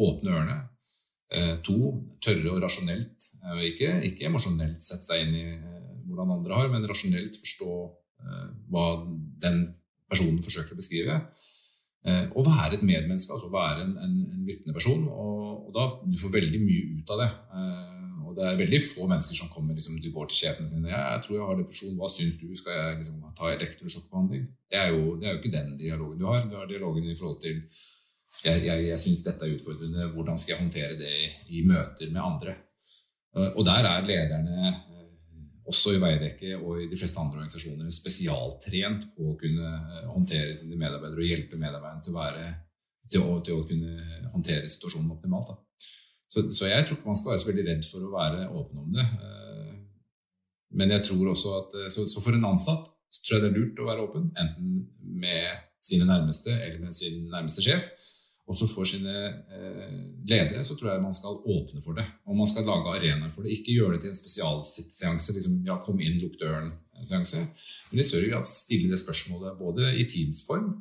åpne 0.00 0.36
ørene. 0.38 0.60
To 1.64 1.76
tørre 2.20 2.50
og 2.52 2.58
rasjonelt, 2.60 3.26
ikke, 3.64 3.86
ikke 4.04 4.26
emosjonelt 4.28 4.84
sette 4.84 5.06
seg 5.06 5.22
inn 5.22 5.36
i 5.38 5.44
hvordan 6.04 6.34
andre 6.34 6.58
har, 6.58 6.66
men 6.68 6.84
rasjonelt 6.84 7.38
forstå 7.40 7.76
hva 8.68 8.82
den 9.40 9.62
personen 10.12 10.42
forsøker 10.44 10.76
å 10.76 10.80
beskrive. 10.82 11.16
Å 12.04 12.44
være 12.44 12.76
et 12.76 12.84
medmenneske, 12.84 13.32
altså 13.32 13.48
være 13.48 13.86
en, 13.86 13.94
en, 14.04 14.12
en 14.28 14.44
lyttende 14.44 14.76
person. 14.76 15.08
Og, 15.08 15.40
og, 15.54 15.72
da 15.72 15.86
du 16.04 16.20
får 16.20 16.36
veldig 16.36 16.60
mye 16.66 17.00
ut 17.00 17.14
av 17.16 17.24
det. 17.24 17.30
Eh, 18.32 18.38
og 18.38 18.38
det 18.38 18.48
er 18.48 18.60
veldig 18.64 18.80
få 18.86 19.08
mennesker 19.10 19.38
som 19.38 19.50
kommer 19.52 19.76
liksom, 19.76 20.00
de 20.00 20.12
går 20.12 20.28
til 20.30 20.38
sjefen 20.42 20.68
sin 20.68 20.86
ja, 20.88 21.00
'Jeg 21.12 21.22
tror 21.24 21.36
jeg 21.36 21.48
har 21.48 21.58
depresjon. 21.60 21.96
Hva 22.00 22.08
syns 22.08 22.36
du? 22.40 22.46
Skal 22.56 22.72
jeg 22.78 22.96
liksom, 23.00 23.24
ta 23.38 23.50
elektrosjokkbehandling?' 23.52 24.46
Det 24.70 24.78
er, 24.78 24.88
jo, 24.94 25.16
det 25.20 25.28
er, 25.28 25.32
jo, 25.32 25.40
ikke 25.40 25.56
den 25.58 25.78
dialogen 25.78 26.18
du 26.18 26.26
har. 26.26 26.48
Du 26.48 26.56
har 26.56 26.66
dialogen 26.66 27.04
i 27.10 27.18
forhold 27.20 27.40
til 27.40 27.62
jeg, 28.44 28.64
jeg, 28.64 28.88
jeg 28.88 28.98
syns 28.98 29.22
dette 29.22 29.44
er 29.44 29.54
utfordrende. 29.54 30.12
Hvordan 30.14 30.38
skal 30.38 30.52
jeg 30.54 30.62
håndtere 30.62 30.98
det 30.98 31.12
i, 31.24 31.58
i 31.58 31.66
møter 31.68 32.08
med 32.10 32.22
andre? 32.22 32.54
Og 33.32 33.64
der 33.64 33.84
er 33.88 34.06
lederne 34.06 34.72
også 35.68 35.94
i 35.96 36.00
Veidekke 36.02 36.56
og 36.58 36.82
i 36.82 36.88
de 36.90 36.98
fleste 36.98 37.20
andre 37.20 37.38
organisasjoner 37.38 37.90
spesialtrent 37.94 39.08
på 39.16 39.30
å 39.30 39.38
kunne 39.40 39.68
eh, 39.70 40.08
håndtere 40.10 40.56
sine 40.58 40.78
medarbeidere 40.78 41.22
og 41.22 41.28
hjelpe 41.28 41.60
medarbeiderne 41.60 42.02
til 42.06 42.16
å, 42.16 42.24
til 43.12 43.20
til 43.46 43.58
å 43.58 43.66
kunne 43.68 44.28
håndtere 44.32 44.70
situasjonen 44.72 45.12
optimalt. 45.14 45.52
Så, 46.32 46.46
så, 46.56 46.68
jeg 46.70 46.86
tror 46.86 46.96
ikke 46.96 47.10
man 47.10 47.18
skal 47.18 47.34
være 47.34 47.42
så 47.42 47.50
veldig 47.50 47.66
redd 47.66 47.88
for 47.90 48.06
å 48.06 48.14
være 48.14 48.46
åpen 48.48 48.84
om 48.84 48.94
det. 48.96 49.04
Eh, 49.26 49.74
men 50.80 50.94
jeg 50.94 51.04
tror 51.10 51.34
også 51.34 51.58
at, 51.58 51.76
eh, 51.80 51.90
så, 51.92 52.06
så 52.08 52.24
for 52.24 52.38
en 52.38 52.48
ansatt 52.48 52.88
så 53.12 53.20
tror 53.20 53.36
jeg 53.36 53.44
det 53.44 53.50
er 53.50 53.58
lurt 53.58 53.82
å 53.82 53.90
være 53.90 54.06
åpen, 54.06 54.30
enten 54.40 54.86
med 55.20 55.60
sine 55.84 56.06
nærmeste 56.08 56.54
eller 56.54 56.78
med 56.80 56.96
sin 56.96 57.26
nærmeste 57.28 57.64
sjef 57.64 57.90
også 58.50 58.68
for 58.68 58.88
sine 58.88 59.12
eh, 59.54 59.98
ledere, 60.30 60.64
så 60.64 60.76
tror 60.76 60.92
jeg 60.92 61.02
man 61.02 61.14
skal 61.14 61.38
åpne 61.54 61.82
for 61.84 61.96
det. 61.98 62.04
Og 62.26 62.36
man 62.36 62.48
skal 62.50 62.66
lage 62.66 62.94
arenaer 62.96 63.30
for 63.30 63.42
det. 63.46 63.54
Ikke 63.54 63.76
gjøre 63.76 63.96
det 63.96 64.04
til 64.04 64.12
en 64.12 64.18
spesialseanse. 64.18 65.34
Liksom, 65.36 65.60
ja, 65.68 65.78
kom 65.86 66.00
inn, 66.02 66.18
lukk 66.22 66.40
døren-seanse. 66.40 67.44
Men 67.90 68.02
i 68.02 68.06
større 68.06 68.32
grad 68.32 68.48
stille 68.50 68.90
det 68.90 69.00
spørsmålet 69.02 69.60
både 69.60 69.92
i 70.00 70.08
Teams-form, 70.10 70.72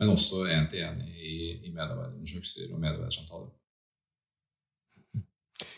men 0.00 0.12
også 0.12 0.44
én 0.52 0.66
til 0.72 0.82
én 0.84 0.98
i, 1.06 1.36
i 1.68 1.72
medarbeiderundersøkelser 1.72 2.74
og 2.74 2.82
medarbeidersamtaler. 2.82 3.54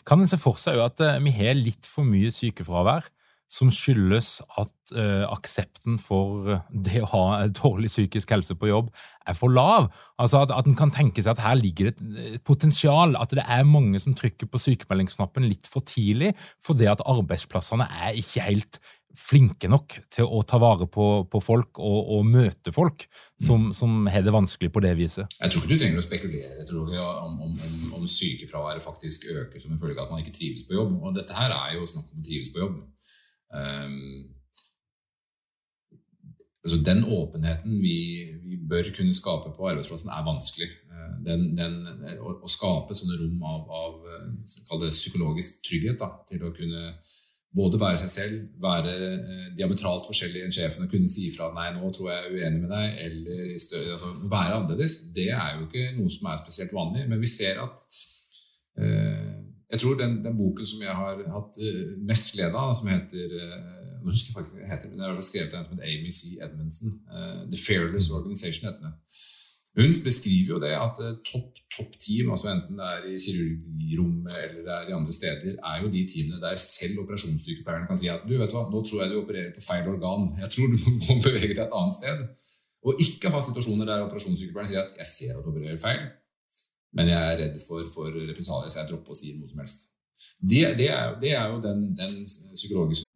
Kan 0.08 0.24
en 0.24 0.30
se 0.30 0.40
for 0.40 0.56
seg 0.60 0.80
at 0.80 1.00
eh, 1.04 1.20
vi 1.20 1.34
har 1.36 1.58
litt 1.58 1.88
for 1.88 2.08
mye 2.08 2.32
sykefravær? 2.32 3.10
som 3.48 3.70
skyldes 3.72 4.42
at 4.60 4.92
uh, 4.92 5.24
aksepten 5.32 5.96
for 6.02 6.50
eh, 6.52 6.64
det 6.84 7.00
å 7.00 7.08
ha 7.14 7.22
dårlig 7.56 7.88
psykisk 7.88 8.34
helse 8.34 8.52
på 8.58 8.68
jobb 8.68 8.90
er 9.28 9.36
for 9.38 9.52
lav. 9.52 9.88
Altså 10.20 10.42
At, 10.44 10.52
at 10.52 10.68
en 10.68 10.76
kan 10.76 10.92
tenke 10.92 11.24
seg 11.24 11.32
at 11.32 11.42
her 11.46 11.56
ligger 11.56 11.90
et, 11.90 12.02
et 12.34 12.44
potensial, 12.44 13.16
at 13.16 13.32
det 13.32 13.44
er 13.44 13.64
mange 13.68 14.00
som 14.04 14.16
trykker 14.16 14.50
på 14.52 14.60
sykemeldingsknappen 14.66 15.48
litt 15.48 15.68
for 15.70 15.84
tidlig 15.88 16.34
fordi 16.64 16.90
at 16.92 17.04
arbeidsplassene 17.08 17.88
er 17.88 18.20
ikke 18.20 18.44
helt 18.50 18.80
flinke 19.18 19.68
nok 19.70 19.96
til 20.14 20.28
å 20.30 20.40
ta 20.46 20.60
vare 20.62 20.86
på, 20.90 21.06
på 21.30 21.40
folk 21.42 21.80
og, 21.82 22.12
og, 22.14 22.26
møte 22.28 22.72
folk 22.74 23.04
som, 23.40 23.68
mm. 23.68 23.74
som, 23.76 23.96
har 24.10 24.24
det 24.24 24.34
vanskelig 24.34 24.70
på 24.74 24.82
det 24.84 24.94
viset. 24.98 25.38
Jeg 25.40 25.52
tror 25.52 25.64
ikke 25.64 25.74
du 25.74 25.82
trenger 25.82 26.02
å 26.02 26.06
spekulere 26.06 26.66
tror 26.68 26.94
jeg, 26.94 27.04
om, 27.26 27.36
om, 27.48 27.58
om, 27.68 27.76
om 27.98 28.08
sykefraværet 28.08 28.84
faktisk 28.84 29.28
øker 29.34 29.62
som 29.62 29.74
en 29.74 29.82
følge 29.82 29.98
av 29.98 30.06
at 30.06 30.14
man 30.14 30.24
ikke 30.24 30.36
trives 30.38 30.64
på 30.68 30.78
jobb. 30.78 30.96
Og 31.02 31.18
dette 31.18 31.36
her 31.36 31.54
er 31.56 31.76
jo 31.76 31.88
snakk 31.90 32.12
om 32.12 32.22
å 32.22 32.26
trives 32.30 32.52
på 32.54 32.62
jobb. 32.62 32.80
Um, 33.48 33.98
altså 36.64 36.80
den 36.84 37.04
åpenheten 37.04 37.78
vi, 37.82 37.98
vi, 38.44 38.58
bør 38.70 38.90
kunne 38.96 39.14
skape 39.16 39.54
på 39.56 39.70
arbeidsplassen, 39.70 40.12
er 40.12 40.26
vanskelig. 40.26 40.68
Eh, 40.92 41.14
den, 41.26 41.46
den, 41.58 41.78
å, 42.20 42.38
å, 42.44 42.50
skape 42.50 42.96
sånne 42.96 43.16
rom 43.22 43.40
av, 43.46 43.78
av 43.82 44.10
eh, 44.12 44.90
psykologisk 44.92 45.62
trygghet 45.66 45.98
da, 46.02 46.12
til 46.28 46.44
å 46.44 46.52
kunne 46.56 46.92
både 47.56 47.80
være 47.80 47.98
seg 48.02 48.10
selv, 48.12 48.36
være 48.60 48.92
eh, 49.06 49.46
diametralt 49.56 50.06
forskjellig 50.08 50.44
enn 50.44 50.54
sjefen 50.54 50.84
og 50.84 50.92
kunne 50.92 51.08
si 51.10 51.28
ifra 51.30 51.48
'nei, 51.54 51.70
nå 51.74 51.90
tror 51.96 52.10
jeg 52.10 52.18
er 52.18 52.36
uenig 52.36 52.60
med 52.64 52.72
deg', 52.74 52.98
eller 53.06 53.58
større, 53.64 53.96
altså, 53.96 54.12
være 54.36 54.58
annerledes, 54.58 54.96
det 55.16 55.30
er 55.30 55.56
jo 55.56 55.66
ikke 55.66 55.86
noe 55.96 56.12
som 56.12 56.28
er 56.28 56.42
spesielt 56.42 56.76
vanlig. 56.76 57.08
Men 57.08 57.22
vi 57.24 57.30
ser 57.32 57.62
at 57.64 58.00
eh, 58.82 59.38
jeg 59.72 59.80
tror 59.80 59.98
den, 60.00 60.20
den, 60.24 60.36
boken 60.36 60.66
som 60.66 60.84
jeg 60.84 60.94
har 61.00 61.24
hatt 61.36 61.58
eh, 61.60 61.96
mest 62.10 62.34
glede 62.36 62.56
av, 62.56 62.76
som 62.76 62.88
heter 62.88 63.34
uh, 63.36 63.78
nå 63.98 64.12
husker 64.12 64.30
jeg 64.30 64.36
faktisk 64.36 64.60
hva 64.60 64.70
heter, 64.70 64.88
men 64.88 65.02
jeg 65.02 65.10
har 65.10 65.26
skrevet 65.26 65.56
en 65.56 65.66
som 65.66 65.74
heter 65.74 65.90
Amy 65.90 66.12
C. 66.14 66.38
Edmundsen. 66.44 66.94
Uh, 67.10 67.42
The 67.50 67.60
Fairless 67.66 68.10
Organization 68.10 68.68
heter 68.68 68.86
det. 68.86 68.92
Hun 69.76 69.92
beskriver 70.04 70.54
jo 70.54 70.60
det 70.62 70.72
at 70.74 71.00
topp 71.28 71.58
top 71.78 71.94
team, 72.00 72.30
altså 72.34 72.50
enten 72.52 72.78
det 72.80 72.86
er 72.90 73.06
i 73.06 73.16
kirurgirommet 73.22 74.36
eller 74.44 74.60
det 74.66 74.74
er 74.74 74.90
i 74.90 74.96
andre 74.96 75.14
steder, 75.14 75.58
er 75.70 75.82
jo 75.82 75.90
de 75.92 76.04
teamene 76.12 76.40
der 76.42 76.60
selv 76.62 77.02
operasjonssykepleierne 77.04 77.88
kan 77.90 78.00
si 78.00 78.10
at 78.12 78.24
du 78.28 78.34
vet 78.40 78.54
hva, 78.54 78.64
nå 78.72 78.82
tror 78.86 79.02
jeg 79.02 79.12
du 79.12 79.18
opererer 79.20 79.52
på 79.54 79.64
feil 79.64 79.90
organ. 79.92 80.30
Jeg 80.42 80.50
tror 80.54 80.72
du 80.72 80.78
må 80.84 81.18
bevege 81.26 81.52
deg 81.54 81.66
et 81.66 81.76
annet 81.80 81.98
sted. 81.98 82.24
Og 82.86 83.02
ikke 83.04 83.32
ha 83.34 83.42
situasjoner 83.44 83.90
der 83.90 84.06
operasjonssykepleieren 84.06 84.72
sier 84.72 84.84
at 84.84 85.02
jeg 85.02 85.12
ser 85.12 85.36
at 85.36 85.44
du 85.44 85.52
opererer 85.52 85.80
feil. 85.82 86.02
Men 86.96 87.10
jeg 87.12 87.20
er 87.20 87.40
redd 87.42 87.60
for, 87.66 87.84
for 87.94 88.14
represalier, 88.16 88.72
så 88.72 88.82
jeg 88.82 88.90
dropper 88.90 89.14
å 89.14 89.18
si 89.18 89.34
noe 89.36 89.50
som 89.50 89.60
helst. 89.62 89.90
Det, 90.38 90.62
det, 90.78 90.88
er, 90.94 91.14
det 91.20 91.34
er, 91.34 91.52
jo 91.52 91.60
den, 91.62 91.84
den 91.98 92.14
psykologiske 92.56 93.07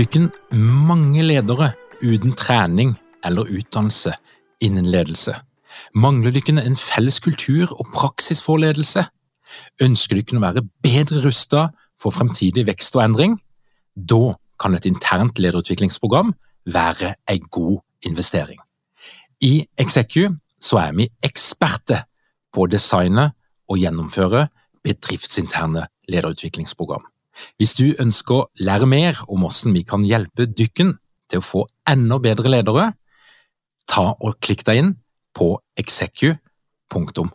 Dere 0.00 0.30
mange 0.56 1.20
ledere 1.20 1.74
uten 2.00 2.32
trening 2.32 2.94
eller 3.26 3.50
utdannelse 3.52 4.14
innen 4.64 4.86
ledelse? 4.88 5.34
Mangler 5.92 6.32
dere 6.32 6.62
en 6.64 6.78
felles 6.80 7.18
kultur 7.20 7.74
og 7.74 7.90
praksis 7.92 8.40
for 8.40 8.62
ledelse? 8.62 9.04
Ønsker 9.84 10.16
dere 10.16 10.40
å 10.40 10.44
være 10.46 10.64
bedre 10.80 11.20
rustet 11.26 11.76
for 12.00 12.16
fremtidig 12.16 12.64
vekst 12.70 12.96
og 12.96 13.04
endring? 13.04 13.36
Da 13.92 14.38
kan 14.56 14.78
et 14.78 14.88
internt 14.88 15.36
lederutviklingsprogram 15.36 16.32
være 16.64 17.12
en 17.28 17.52
god 17.52 17.82
investering. 18.08 18.60
I 19.44 19.66
Execu 19.76 20.30
så 20.56 20.80
er 20.80 20.96
vi 20.96 21.10
eksperter 21.28 22.06
på 22.54 22.64
å 22.64 22.72
designe 22.72 23.34
og 23.68 23.84
gjennomføre 23.84 24.46
bedriftsinterne 24.80 25.90
lederutviklingsprogram. 26.08 27.04
Hvis 27.60 27.76
du 27.78 27.86
ønsker 28.02 28.34
å 28.36 28.48
lære 28.60 28.88
mer 28.90 29.20
om 29.28 29.44
hvordan 29.44 29.76
vi 29.76 29.84
kan 29.86 30.06
hjelpe 30.06 30.48
dykken 30.48 30.96
til 31.30 31.42
å 31.42 31.46
få 31.46 31.66
enda 31.88 32.18
bedre 32.22 32.52
ledere, 32.52 32.92
ta 33.90 34.12
og 34.14 34.38
klikk 34.42 34.66
deg 34.66 34.84
inn 34.84 34.96
på 35.36 35.54
execu.no. 35.78 37.30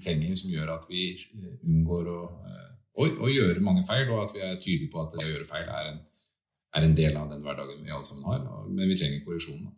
trenger 0.00 0.36
som 0.38 0.52
gjør 0.52 0.72
at 0.76 0.86
vi 0.90 1.02
unngår 1.68 2.08
å, 2.10 2.20
å, 2.96 3.06
å, 3.06 3.28
gjøre 3.30 3.64
mange 3.64 3.84
feil, 3.86 4.08
og 4.10 4.24
at 4.24 4.36
vi 4.36 4.44
er 4.46 4.56
tydelige 4.60 4.92
på 4.94 5.04
at 5.04 5.14
det 5.14 5.26
å 5.26 5.32
gjøre 5.34 5.48
feil 5.48 5.68
er 5.68 5.90
en, 5.92 6.00
er 6.78 6.86
en 6.86 6.96
del 6.96 7.18
av 7.18 7.30
den 7.32 7.44
hverdagen 7.44 7.84
vi 7.84 7.92
alle 7.92 8.06
sammen 8.06 8.28
har. 8.30 8.44
Men 8.68 8.90
vi 8.90 8.98
trenger 8.98 9.24
korreksjon. 9.26 9.68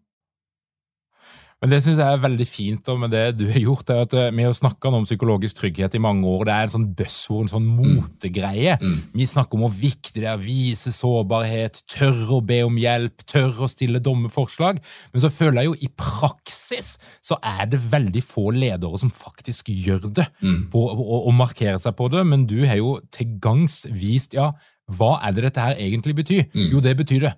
Men 1.63 1.71
det 1.71 1.79
syns 1.85 2.01
jeg 2.03 2.11
er 2.11 2.23
veldig 2.25 2.45
fint 2.51 2.89
med 2.99 3.13
det 3.15 3.37
du 3.39 3.45
har 3.47 3.61
gjort. 3.63 3.91
er 3.95 4.01
at 4.03 4.15
eh, 4.19 4.33
Vi 4.35 4.43
har 4.43 4.55
snakka 4.57 4.91
om 4.91 5.05
psykologisk 5.07 5.61
trygghet 5.61 5.95
i 5.95 6.01
mange 6.03 6.27
år. 6.27 6.49
Det 6.49 6.55
er 6.55 6.67
en 6.67 6.73
sånn 6.75 6.89
buzzord, 6.99 7.45
en 7.45 7.53
sånn 7.53 7.69
mm. 7.69 7.93
motegreie. 8.01 8.75
Mm. 8.83 8.97
Vi 9.15 9.29
snakker 9.31 9.55
om 9.55 9.63
hvor 9.69 9.77
viktig 9.79 10.25
det 10.25 10.27
er 10.27 10.41
å 10.41 10.43
vise 10.43 10.91
sårbarhet, 10.97 11.85
tørre 11.87 12.27
å 12.35 12.43
be 12.43 12.59
om 12.67 12.81
hjelp, 12.83 13.23
tørre 13.31 13.69
å 13.69 13.71
stille 13.71 14.03
dumme 14.03 14.33
forslag. 14.35 14.81
Men 15.15 15.23
så 15.23 15.31
føler 15.31 15.63
jeg 15.63 15.71
jo 15.71 15.77
i 15.87 15.91
praksis 16.03 16.97
så 17.23 17.39
er 17.39 17.71
det 17.71 17.79
veldig 17.93 18.25
få 18.27 18.49
ledere 18.57 18.99
som 18.99 19.15
faktisk 19.15 19.71
gjør 19.71 20.09
det, 20.19 20.27
mm. 20.43 20.65
på, 20.73 20.83
og, 20.83 21.15
og 21.21 21.37
markerer 21.39 21.79
seg 21.83 21.95
på 21.99 22.11
det. 22.11 22.25
Men 22.27 22.43
du 22.51 22.59
har 22.67 22.81
jo 22.81 22.97
til 23.15 23.37
gangs 23.43 23.85
vist 23.87 24.35
ja, 24.35 24.51
hva 24.91 25.15
er 25.23 25.39
det 25.39 25.47
dette 25.47 25.63
her 25.63 25.79
egentlig 25.79 26.17
betyr? 26.19 26.49
Mm. 26.51 26.67
Jo, 26.75 26.83
det 26.83 26.97
betyr 26.99 27.29
det. 27.29 27.37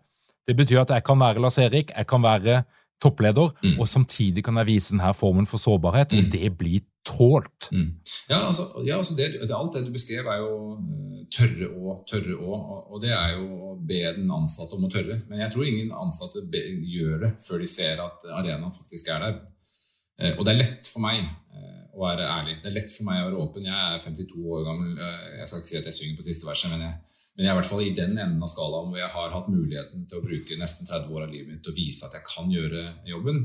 Det 0.48 0.56
betyr 0.56 0.82
at 0.82 0.96
jeg 0.96 1.04
kan 1.04 1.20
være 1.20 1.44
Lars 1.44 1.60
Erik, 1.60 1.92
jeg 1.92 2.08
kan 2.08 2.24
være 2.24 2.62
toppleder, 3.04 3.52
mm. 3.62 3.76
og 3.78 3.88
samtidig 3.90 4.44
kan 4.46 4.58
jeg 4.62 4.73
vise 4.73 4.94
denne 4.94 5.12
formen 5.16 5.49
for 5.49 5.62
sårbarhet, 5.62 6.12
mm. 6.12 6.20
og 6.20 6.34
det 6.34 6.50
blir 6.58 6.82
tålt. 7.04 7.68
Mm. 7.73 8.00
Ja, 8.28 8.46
altså, 8.46 8.62
ja, 8.87 8.96
altså 8.96 9.14
det, 9.16 9.28
det, 9.42 9.52
alt 9.54 9.76
det 9.76 9.84
du 9.87 9.92
beskrev, 9.92 10.26
er 10.26 10.40
jo 10.40 10.54
eh, 10.78 11.25
tørre 11.32 11.68
å, 11.68 11.96
tørre 12.08 12.37
å, 12.38 12.58
og 12.94 13.02
det 13.04 13.12
er 13.12 13.37
jo 13.37 13.44
å 13.68 13.73
be 13.76 14.00
den 14.16 14.30
ansatte 14.32 14.78
om 14.78 14.87
å 14.88 14.92
tørre. 14.92 15.20
Men 15.28 15.44
jeg 15.44 15.52
tror 15.54 15.68
ingen 15.68 15.92
ansatte 15.96 16.44
be, 16.50 16.62
gjør 16.94 17.26
det 17.26 17.32
før 17.44 17.64
de 17.64 17.70
ser 17.70 18.00
at 18.04 18.28
arenaen 18.40 18.75
faktisk 18.75 19.12
er 19.12 19.26
der. 19.26 19.40
Eh, 20.20 20.37
og 20.38 20.46
det 20.46 20.54
er 20.54 20.62
lett 20.62 20.88
for 20.88 21.04
meg 21.04 21.20
eh, 21.20 21.82
å 21.92 22.06
være 22.06 22.30
ærlig. 22.38 22.58
Det 22.62 22.73
er 22.73 22.78
lett 22.78 22.94
for 22.94 23.11
meg 23.11 23.20
å 23.20 23.28
være 23.28 23.42
åpen. 23.44 23.68
Jeg 23.68 23.90
er 23.90 24.04
52 24.08 24.46
år 24.56 24.64
gammel. 24.70 24.96
Jeg 25.40 25.50
skal 25.50 25.61
ikke 25.61 25.73
si 25.75 25.80
at 25.82 25.90
jeg 25.90 25.99
synger 26.00 26.20
på 26.20 26.28
siste 26.30 26.49
verset, 26.49 26.73
men 26.73 26.88
jeg, 26.88 27.20
men 27.34 27.46
jeg 27.46 27.50
er 27.50 27.56
i 27.56 27.58
hvert 27.58 27.70
fall 27.70 27.82
i 27.82 27.94
den 27.96 28.12
enden 28.14 28.42
av 28.46 28.50
skalaen 28.50 28.92
hvor 28.92 29.00
jeg 29.00 29.10
har 29.10 29.32
hatt 29.34 29.50
muligheten 29.50 30.04
til 30.06 30.20
å 30.20 30.22
bruke 30.22 30.58
nesten 30.60 30.86
30 30.86 31.10
år 31.10 31.24
av 31.24 31.32
livet 31.32 31.50
mitt 31.50 31.64
til 31.66 31.74
å 31.74 31.78
vise 31.78 32.06
at 32.06 32.14
jeg 32.14 32.26
kan 32.28 32.52
gjøre 32.52 32.84
jobben, 33.10 33.40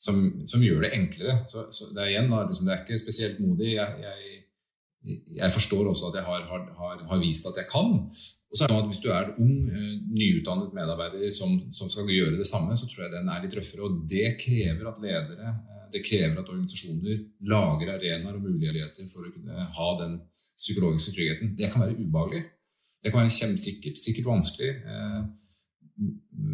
som, 0.00 0.22
som 0.48 0.64
gjør 0.64 0.86
det 0.86 0.94
enklere. 0.96 1.34
Så, 1.52 1.66
så 1.68 1.90
det, 1.92 2.00
er 2.00 2.14
igjen, 2.14 2.32
liksom, 2.32 2.64
det 2.68 2.72
er 2.72 2.80
ikke 2.84 3.02
spesielt 3.02 3.42
modig. 3.44 3.74
Jeg, 3.74 4.06
jeg, 4.06 4.40
jeg 5.36 5.52
forstår 5.52 5.92
også 5.92 6.08
at 6.08 6.18
jeg 6.20 6.26
har, 6.30 6.48
har, 6.48 6.64
har, 6.80 7.04
har, 7.10 7.20
vist 7.20 7.48
at 7.50 7.60
jeg 7.60 7.68
kan. 7.68 7.92
Og 8.06 8.56
så 8.56 8.64
er 8.64 8.72
det 8.72 8.80
at 8.80 8.88
Hvis 8.88 9.02
du 9.04 9.10
er 9.12 9.30
ung, 9.36 9.54
eh, 9.68 9.92
nyutdannet 10.16 10.72
medarbeider 10.80 11.28
som, 11.34 11.58
som, 11.76 11.92
skal 11.92 12.08
gjøre 12.08 12.40
det 12.40 12.48
samme, 12.48 12.72
så 12.72 12.88
tror 12.88 13.04
jeg 13.04 13.14
den 13.18 13.28
er 13.28 13.44
litt 13.44 13.56
røffere. 13.58 13.84
Og 13.84 14.00
det 14.08 14.32
krever 14.40 14.88
at 14.88 15.02
ledere, 15.04 15.52
eh, 15.52 15.86
det 15.92 16.06
krever 16.08 16.40
at 16.40 16.48
organisasjoner 16.48 17.20
lager 17.52 17.94
arenaer 17.98 18.40
og 18.40 18.48
muligheter 18.48 19.12
for 19.12 19.28
å 19.28 19.34
kunne 19.36 19.70
ha 19.76 19.94
den 20.00 20.20
psykologiske 20.56 21.18
tryggheten. 21.18 21.56
Det 21.58 21.68
kan 21.68 21.84
være 21.84 22.00
ubehagelig. 22.00 22.46
Det 23.04 23.12
kan 23.12 23.22
være 23.22 23.34
kjempesikkert, 23.34 23.98
sikkert 24.00 24.30
vanskelig. 24.30 24.70
Eh, 24.82 25.26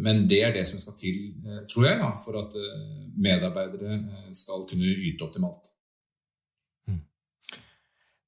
men 0.03 0.25
det 0.29 0.39
er 0.45 0.55
det 0.55 0.65
som 0.67 0.79
skal 0.79 0.95
til, 0.99 1.33
eh, 1.43 1.63
tror 1.71 1.87
jeg, 1.89 2.11
for 2.23 2.39
at 2.39 2.57
eh, 2.59 2.81
medarbeidere 3.17 3.99
skal 4.35 4.67
kunne 4.69 4.93
yte 5.09 5.25
optimalt. 5.25 5.71
Mm. 6.87 7.01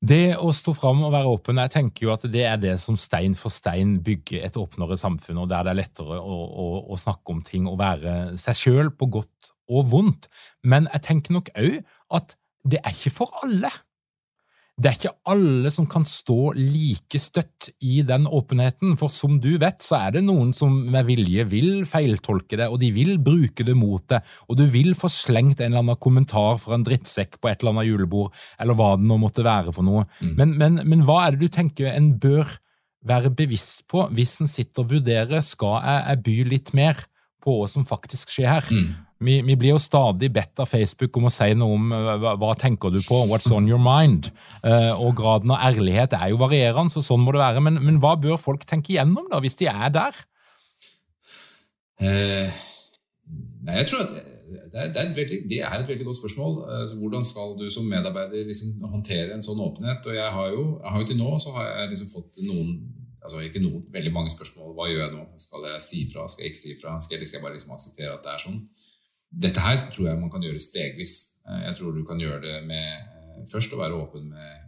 Det 0.05 0.35
å 0.37 0.51
stå 0.55 0.75
fram 0.75 1.03
og 1.07 1.13
være 1.15 1.31
åpen, 1.37 1.61
jeg 1.63 1.73
tenker 1.77 2.07
jo 2.07 2.13
at 2.15 2.27
det 2.31 2.45
er 2.49 2.59
det 2.61 2.75
som 2.83 2.97
stein 2.99 3.37
for 3.39 3.53
stein 3.53 3.99
bygger 4.03 4.45
et 4.47 4.59
åpnere 4.59 4.97
samfunn, 4.99 5.43
og 5.43 5.49
der 5.51 5.67
det 5.67 5.75
er 5.75 5.81
lettere 5.83 6.19
å, 6.19 6.39
å, 6.45 6.67
å 6.91 6.99
snakke 6.99 7.35
om 7.35 7.43
ting 7.45 7.69
og 7.71 7.79
være 7.81 8.35
seg 8.41 8.61
sjøl 8.63 8.91
på 8.95 9.09
godt 9.19 9.53
og 9.71 9.89
vondt. 9.93 10.29
Men 10.63 10.89
jeg 10.93 11.07
tenker 11.07 11.37
nok 11.37 11.53
òg 11.57 11.81
at 12.13 12.35
det 12.65 12.81
er 12.81 12.95
ikke 12.95 13.13
for 13.21 13.43
alle. 13.45 13.69
Det 14.75 14.89
er 14.89 14.97
ikke 14.97 15.31
alle 15.31 15.69
som 15.71 15.85
kan 15.87 16.03
stå 16.03 16.49
like 16.57 17.19
støtt 17.21 17.69
i 17.87 18.01
den 18.03 18.25
åpenheten, 18.27 18.97
for 18.99 19.11
som 19.13 19.37
du 19.39 19.53
vet, 19.61 19.79
så 19.79 20.01
er 20.01 20.17
det 20.17 20.25
noen 20.25 20.51
som 20.55 20.73
med 20.91 21.07
vilje 21.07 21.45
vil 21.47 21.85
feiltolke 21.87 22.59
det, 22.59 22.67
og 22.67 22.81
de 22.81 22.89
vil 22.91 23.15
bruke 23.23 23.63
det 23.63 23.75
mot 23.79 24.03
det, 24.11 24.19
og 24.51 24.59
du 24.59 24.65
vil 24.73 24.91
få 24.99 25.07
slengt 25.11 25.63
en 25.63 25.71
eller 25.71 25.85
annen 25.85 26.01
kommentar 26.03 26.59
fra 26.59 26.75
en 26.75 26.83
drittsekk 26.83 27.39
på 27.39 27.51
et 27.53 27.63
eller 27.63 27.77
annet 27.77 27.87
julebord, 27.87 28.35
eller 28.59 28.75
hva 28.75 28.91
det 28.99 29.07
nå 29.07 29.19
måtte 29.23 29.47
være 29.47 29.71
for 29.77 29.87
noe. 29.87 30.03
Mm. 30.19 30.35
Men, 30.41 30.53
men, 30.59 30.77
men, 30.83 31.07
hva 31.07 31.21
er 31.23 31.37
det 31.37 31.47
du 31.47 31.55
tenker 31.55 31.93
en 31.93 32.11
bør 32.19 32.57
være 33.07 33.31
bevisst 33.37 33.85
på 33.87 34.09
hvis 34.17 34.41
en 34.43 34.51
sitter 34.51 34.83
og 34.83 34.91
vurderer 34.91 35.43
skal 35.45 35.79
jeg, 35.79 36.03
jeg 36.09 36.23
by 36.25 36.37
litt 36.51 36.75
mer 36.75 37.05
på 37.45 37.61
hva 37.61 37.71
som 37.71 37.87
faktisk 37.87 38.35
skjer 38.35 38.57
her? 38.57 38.71
Mm. 38.75 38.91
Vi, 39.25 39.39
vi, 39.47 39.55
blir 39.59 39.73
jo 39.73 39.81
stadig 39.81 40.29
bedt 40.33 40.61
av 40.61 40.69
Facebook 40.69 41.17
om 41.19 41.27
å 41.29 41.33
si 41.33 41.49
noe 41.57 41.77
om 41.77 41.95
eh, 41.95 42.11
hva, 42.21 42.35
hva 42.41 42.53
tenker 42.59 42.93
du 42.93 42.99
på, 43.03 43.23
what's 43.31 43.49
on 43.53 43.69
your 43.69 43.81
mind? 43.81 44.29
Uh, 44.61 44.93
og 44.93 45.15
graden 45.19 45.53
av 45.55 45.63
ærlighet 45.71 46.15
er 46.17 46.31
jo 46.33 46.39
varierende, 46.41 46.93
så 46.93 47.03
sånn 47.05 47.23
må 47.23 47.33
det 47.35 47.43
være. 47.43 47.63
Men, 47.65 47.81
men 47.85 47.99
hva 48.03 48.15
bør 48.21 48.39
folk 48.41 48.67
tenke 48.69 48.93
igjennom 48.93 49.29
da, 49.31 49.41
hvis 49.43 49.57
de 49.59 49.69
er 49.71 49.91
der? 49.95 50.21
Uh, 52.01 52.47
nei, 53.65 53.81
jeg 53.81 53.91
tror 53.91 54.05
at 54.05 54.15
det 54.45 54.81
er, 54.81 54.89
det, 54.93 55.01
er 55.01 55.13
veldig, 55.15 55.37
det 55.49 55.61
er, 55.63 55.79
et 55.79 55.89
veldig 55.89 56.05
godt 56.05 56.19
spørsmål. 56.19 56.57
Altså, 56.81 56.99
hvordan 56.99 57.23
skal 57.25 57.55
du 57.59 57.65
som 57.73 57.87
medarbeider 57.89 58.45
liksom 58.45 58.83
håndtere 58.91 59.33
en 59.33 59.43
sånn 59.43 59.63
åpenhet? 59.63 60.05
Og 60.05 60.17
jeg 60.17 60.35
har 60.37 60.51
jo, 60.53 60.65
jeg 60.83 60.93
har 60.93 61.01
jo 61.01 61.09
til 61.09 61.19
nå 61.21 61.31
så 61.41 61.55
har 61.55 61.71
jeg 61.71 61.95
liksom 61.95 62.11
fått 62.13 62.43
noen 62.45 62.75
altså 63.25 63.41
ikke 63.41 63.61
noen, 63.63 63.85
veldig 63.93 64.11
mange 64.13 64.29
spørsmål. 64.29 64.73
Hva 64.77 64.85
gjør 64.91 65.01
jeg 65.01 65.13
nå? 65.15 65.23
Skal 65.41 65.65
jeg 65.71 65.81
si 65.81 66.01
fra? 66.11 66.27
Skal 66.29 66.45
jeg 66.45 66.53
ikke 66.53 66.61
si 66.61 66.75
fra? 66.81 66.93
Skal 67.01 67.17
jeg, 67.17 67.29
skal 67.29 67.39
jeg 67.39 67.45
bare 67.47 67.55
liksom 67.55 67.73
akseptere 67.73 68.13
at 68.13 68.25
det 68.25 68.33
er 68.35 68.43
sånn? 68.43 68.59
Dette 69.43 69.59
her 69.59 69.75
tror 69.91 70.07
jeg 70.07 70.19
man 70.21 70.31
kan 70.31 70.43
gjøre 70.45 70.61
stegvis. 70.63 71.15
Eh, 71.47 71.61
jeg 71.67 71.75
tror 71.77 71.91
du 71.95 72.05
kan 72.07 72.21
gjøre 72.21 72.41
det 72.45 72.55
med 72.69 72.87
eh, 72.87 73.43
først 73.51 73.73
å 73.75 73.81
være 73.81 73.99
åpen 74.03 74.31
med 74.35 74.61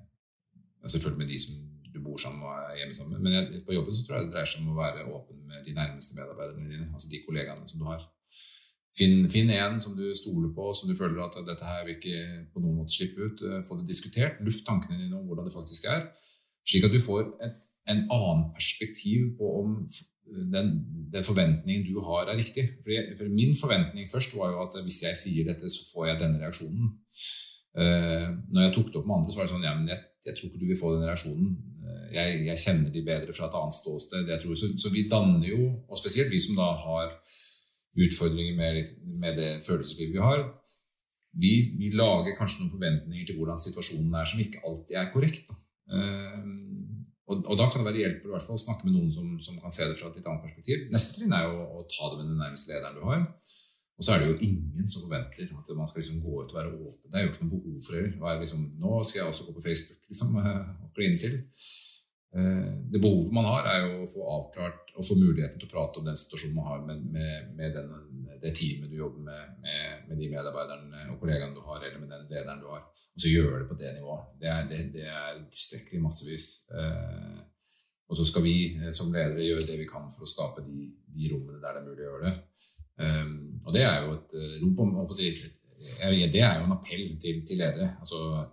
Selvfølgelig 0.88 1.20
med 1.20 1.32
de 1.34 1.38
som 1.42 1.56
du 1.92 1.98
bor 2.00 2.20
sammen 2.22 2.46
og 2.48 2.52
er 2.56 2.78
hjemme 2.80 2.94
sammen 2.96 3.18
med. 3.18 3.32
Men 3.34 3.64
på 3.66 3.74
jobben 3.76 3.96
så 3.96 4.06
tror 4.06 4.16
jeg 4.16 4.28
det 4.28 4.34
dreier 4.36 4.48
seg 4.48 4.62
om 4.62 4.70
å 4.72 4.78
være 4.78 5.02
åpen 5.12 5.42
med 5.50 5.66
de 5.66 5.74
nærmeste 5.76 6.16
medarbeiderne 6.16 6.70
dine. 6.70 6.86
Altså 6.94 7.10
de 7.12 7.20
kollegaene 7.26 7.68
som 7.68 7.82
du 7.82 7.88
har. 7.90 8.06
Finn, 8.96 9.28
finn 9.30 9.52
en 9.52 9.82
som 9.84 9.98
du 9.98 10.06
stoler 10.16 10.54
på, 10.56 10.70
som 10.78 10.88
du 10.88 10.96
føler 10.96 11.20
at 11.26 11.36
dette 11.50 11.68
her 11.68 11.84
vil 11.86 11.98
ikke 11.98 12.22
på 12.54 12.64
noen 12.64 12.78
måte 12.80 12.96
slippe 12.96 13.28
ut. 13.28 13.44
Eh, 13.44 13.60
få 13.68 13.82
det 13.82 13.90
diskutert. 13.90 14.40
Luft 14.48 14.64
tankene 14.70 15.02
dine 15.02 15.20
om 15.20 15.28
hvordan 15.28 15.50
det 15.50 15.58
faktisk 15.58 15.90
er. 15.92 16.08
Slik 16.68 16.88
at 16.88 16.96
du 16.96 17.02
får 17.04 17.28
et, 17.46 17.68
en 17.92 18.06
annen 18.16 18.48
perspektiv 18.56 19.34
på 19.42 19.52
om 19.60 19.76
den, 20.56 20.72
den, 21.14 21.24
forventningen 21.24 21.86
du 21.88 22.00
har, 22.06 22.28
er 22.28 22.40
riktig. 22.40 22.66
For, 22.84 23.14
for, 23.20 23.32
Min 23.34 23.56
forventning 23.58 24.10
først 24.12 24.36
var 24.38 24.54
jo 24.54 24.64
at 24.66 24.78
hvis 24.84 25.02
jeg 25.06 25.20
sier 25.20 25.48
dette, 25.48 25.70
så 25.72 25.88
får 25.92 26.12
jeg 26.12 26.22
denne 26.22 26.42
reaksjonen. 26.44 26.92
Uh, 27.78 28.30
når 28.50 28.64
jeg 28.64 28.74
tok 28.76 28.88
det 28.90 29.00
opp 29.00 29.10
med 29.10 29.20
andre, 29.20 29.34
så 29.34 29.40
var 29.40 29.48
det 29.48 29.54
sånn 29.54 29.66
ja, 29.68 29.74
men 29.78 29.90
jeg, 29.92 30.00
jeg 30.26 30.38
tror 30.38 30.48
ikke 30.50 30.62
du 30.62 30.70
vil 30.72 30.80
få 30.80 30.94
den 30.96 31.06
reaksjonen. 31.06 31.52
Uh, 31.86 32.06
jeg, 32.16 32.40
jeg, 32.48 32.62
kjenner 32.64 32.94
de 32.94 33.04
bedre 33.06 33.36
fra 33.38 33.50
et 33.50 33.58
annet 33.60 33.78
ståsted. 33.78 34.32
Så, 34.48 34.72
så, 34.82 34.94
vi 34.94 35.08
danner 35.12 35.50
jo, 35.52 35.68
og 35.88 36.02
spesielt 36.02 36.34
vi 36.34 36.42
som 36.42 36.58
da 36.58 36.72
har 36.86 37.12
utfordringer 37.98 38.58
med, 38.58 38.82
med 39.22 39.38
det 39.42 39.52
følelseslivet 39.66 40.14
vi 40.14 40.22
har, 40.22 40.44
vi, 41.38 41.54
vi, 41.78 41.92
lager 41.94 42.36
kanskje 42.38 42.64
noen 42.64 42.74
forventninger 42.74 43.28
til 43.28 43.38
hvordan 43.38 43.60
situasjonen 43.62 44.14
er, 44.18 44.30
som 44.30 44.42
ikke 44.42 44.62
alltid 44.66 44.98
er 44.98 45.10
korrekt. 45.14 45.54
Uh, 45.88 46.97
og, 47.28 47.42
og, 47.44 47.56
da 47.60 47.68
kan 47.68 47.82
det 47.82 47.90
være 47.90 48.04
hjelp 48.04 48.28
å 48.32 48.40
snakke 48.40 48.88
med 48.88 48.94
noen 48.96 49.10
som, 49.12 49.32
som, 49.44 49.58
kan 49.60 49.74
se 49.74 49.88
det 49.88 49.98
fra 50.00 50.08
et 50.08 50.20
litt 50.20 50.28
annet 50.30 50.46
perspektiv. 50.48 50.86
Neste 50.94 51.18
trinn 51.18 51.36
er 51.36 51.50
jo 51.50 51.66
å, 51.66 51.84
ta 51.92 52.12
det 52.12 52.22
med 52.22 52.30
den 52.32 52.40
nærmeste 52.40 52.72
lederen 52.72 52.96
du 52.96 53.04
har. 53.04 53.26
Og 53.98 54.06
så 54.06 54.14
er 54.14 54.22
det 54.22 54.30
jo 54.30 54.38
ingen 54.46 54.88
som 54.88 55.04
forventer 55.04 55.50
at 55.50 55.72
man 55.76 55.90
skal 55.90 56.04
liksom 56.04 56.22
gå 56.24 56.38
ut 56.38 56.54
og 56.54 56.60
være 56.60 56.72
åpen. 56.76 57.10
Det 57.12 57.20
er 57.20 57.26
jo 57.26 57.32
ikke 57.34 57.48
noe 57.48 57.54
behov 57.58 57.82
for 57.84 57.98
det. 57.98 58.36
Liksom, 58.44 58.64
nå 58.80 59.00
skal 59.10 59.20
jeg 59.20 59.32
også 59.32 59.48
gå 59.48 59.56
på 59.58 59.66
Facebook 59.66 60.14
liksom, 60.14 60.38
og 60.86 60.92
kline 60.96 61.20
til. 61.20 61.36
Eh, 62.36 62.74
det 62.92 63.00
behovet 63.00 63.32
man 63.34 63.46
har, 63.48 63.68
er 63.72 63.86
jo 63.86 64.04
å 64.04 64.10
få 64.12 64.26
avklart 64.34 64.92
og 64.98 65.06
få 65.08 65.16
muligheten 65.16 65.62
til 65.62 65.70
å 65.70 65.72
prate 65.72 66.02
om 66.02 66.08
den 66.08 66.18
situasjonen 66.20 66.58
man 66.58 66.68
har 66.68 66.82
med, 66.84 67.04
med, 67.14 67.52
med 67.56 67.78
den, 67.78 67.92
det 68.42 68.52
teamet 68.58 68.92
du 68.92 68.98
jobber 68.98 69.24
med, 69.30 69.54
med, 69.64 70.16
de 70.20 70.30
medarbeiderne 70.34 71.06
og 71.14 71.22
kollegaene 71.22 71.56
du 71.56 71.64
har, 71.64 71.80
eller 71.82 72.02
med 72.02 72.12
den 72.12 72.26
lederen 72.28 72.64
du 72.64 72.68
har. 72.72 72.84
Og 72.92 73.24
så 73.24 73.32
gjøre 73.32 73.62
det 73.62 73.70
på 73.70 73.78
det 73.80 73.94
nivået. 73.96 74.34
Det 74.42 74.50
er, 74.54 74.66
det, 74.72 74.82
det 74.98 75.06
er 75.08 75.40
tilstrekkelig 75.46 76.02
massevis. 76.04 76.50
Eh, 76.74 77.38
og 78.08 78.20
så 78.20 78.26
skal 78.28 78.44
vi 78.44 78.58
eh, 78.76 78.92
som 78.96 79.14
ledere 79.14 79.48
gjøre 79.48 79.68
det 79.70 79.78
vi 79.80 79.88
kan 79.90 80.12
for 80.12 80.28
å 80.28 80.32
skape 80.34 80.66
de, 80.68 80.90
de 81.16 81.32
rommene 81.32 81.62
der 81.64 81.78
det 81.78 81.84
er 81.84 81.88
mulig 81.88 82.04
å 82.04 82.10
gjøre 82.12 82.28
det. 82.28 82.36
Og 82.98 83.74
det 83.76 83.84
er 83.86 83.98
jo 84.02 84.14
et 84.16 84.32
rop 84.64 84.80
om, 84.82 84.96
å 85.04 85.14
si, 85.14 85.28
Det 85.38 86.40
er 86.42 86.56
jo 86.58 86.64
en 86.66 86.74
appell 86.74 87.04
til, 87.22 87.44
til 87.46 87.60
ledere. 87.62 87.92
altså 88.02 88.48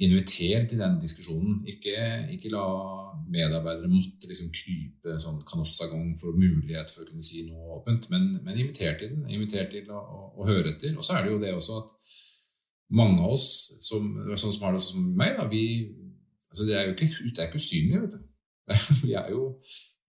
inviter 0.00 0.64
til 0.68 0.80
den 0.80 0.96
diskusjonen. 1.02 1.58
Ikke, 1.68 1.96
ikke 2.32 2.52
la 2.52 2.64
medarbeidere 3.28 3.90
måtte 3.92 4.30
liksom 4.30 4.48
krype 4.54 5.18
sånn 5.20 5.42
kanossagang 5.48 6.14
for 6.20 6.36
mulighet 6.38 6.92
for 6.94 7.04
å 7.04 7.10
kunne 7.10 7.26
si 7.26 7.44
noe 7.48 7.76
åpent, 7.76 8.08
men, 8.12 8.30
men 8.44 8.56
inviter 8.56 8.96
til 9.00 9.12
den. 9.12 9.26
Inviter 9.28 9.68
til 9.72 9.90
å, 9.92 10.00
å, 10.00 10.22
å, 10.38 10.48
høre 10.48 10.72
etter. 10.72 10.96
Og 10.96 11.04
så 11.04 11.18
er 11.18 11.26
det 11.26 11.34
jo 11.34 11.42
det 11.42 11.52
også 11.56 11.82
at 11.82 12.16
mange 12.96 13.20
av 13.20 13.34
oss, 13.36 13.48
som, 13.84 14.08
sånn 14.32 14.54
som 14.54 14.64
har 14.64 14.72
det 14.72 14.80
sånn 14.80 15.02
som 15.02 15.12
meg, 15.20 15.36
da, 15.36 15.44
vi, 15.52 15.66
altså 16.48 16.64
det 16.64 16.78
er 16.78 16.88
jo 16.88 16.96
ikke, 16.96 17.10
det 17.28 17.44
er 17.44 17.50
ikke 17.50 17.60
usynlig. 17.60 18.02
vet 18.06 18.16
du. 18.16 18.24
Vi 19.04 19.14
er 19.16 19.30
jo, 19.32 19.42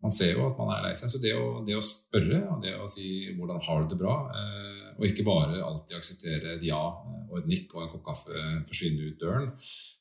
man 0.04 0.12
ser 0.12 0.34
jo 0.36 0.48
at 0.48 0.58
man 0.60 0.72
er 0.74 0.86
lei 0.88 0.96
seg. 0.96 1.12
Så 1.12 1.20
det 1.24 1.36
å, 1.36 1.60
det 1.68 1.76
å 1.76 1.84
spørre 1.84 2.46
og 2.54 2.64
det 2.64 2.74
å 2.80 2.88
si 2.92 3.28
'hvordan 3.36 3.60
har 3.68 3.84
du 3.84 3.92
det 3.92 4.00
bra', 4.00 4.20
eh, 4.40 4.79
og 5.00 5.08
ikke 5.08 5.24
bare 5.28 5.62
alltid 5.64 5.96
akseptere 5.96 6.58
et 6.58 6.64
ja 6.68 6.80
og 6.80 7.36
et 7.40 7.48
nikk 7.48 7.74
og 7.76 7.86
en 7.86 7.92
kopp 7.94 8.04
kaffe 8.10 8.44
forsvinne 8.68 9.10
ut 9.10 9.20
døren, 9.22 9.50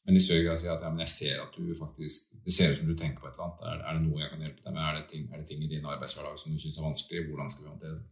men 0.09 0.19
i 0.19 0.23
større 0.23 0.47
grad 0.47 0.61
si 0.61 0.69
at 0.73 0.83
ja, 0.83 0.91
men 0.91 1.05
jeg 1.05 1.13
ser 1.15 1.43
at 1.45 1.55
du 1.55 1.71
faktisk, 1.79 2.33
det 2.45 2.55
ser 2.55 2.73
ut 2.73 2.81
som 2.81 2.91
du 2.91 2.97
tenker 2.99 3.23
på 3.23 3.31
et 3.31 3.37
eller 3.37 3.47
annet. 3.47 3.67
Er, 3.71 3.83
er 3.85 3.99
det 3.99 4.05
noe 4.07 4.23
jeg 4.23 4.33
kan 4.33 4.45
hjelpe 4.47 4.65
deg 4.65 4.75
med? 4.75 4.85
Er 4.85 4.97
det 4.99 5.05
ting, 5.13 5.27
er 5.31 5.43
det 5.43 5.51
ting 5.51 5.63
i 5.63 5.71
din 5.71 5.87
arbeidshverdag 5.87 6.41
som 6.41 6.55
du 6.55 6.63
syns 6.63 6.81
er 6.81 6.89
vanskelig? 6.89 7.27
Hvordan 7.29 7.53
skal 7.53 7.65
vi 7.67 7.73
håndtere 7.73 7.99
det? 7.99 8.07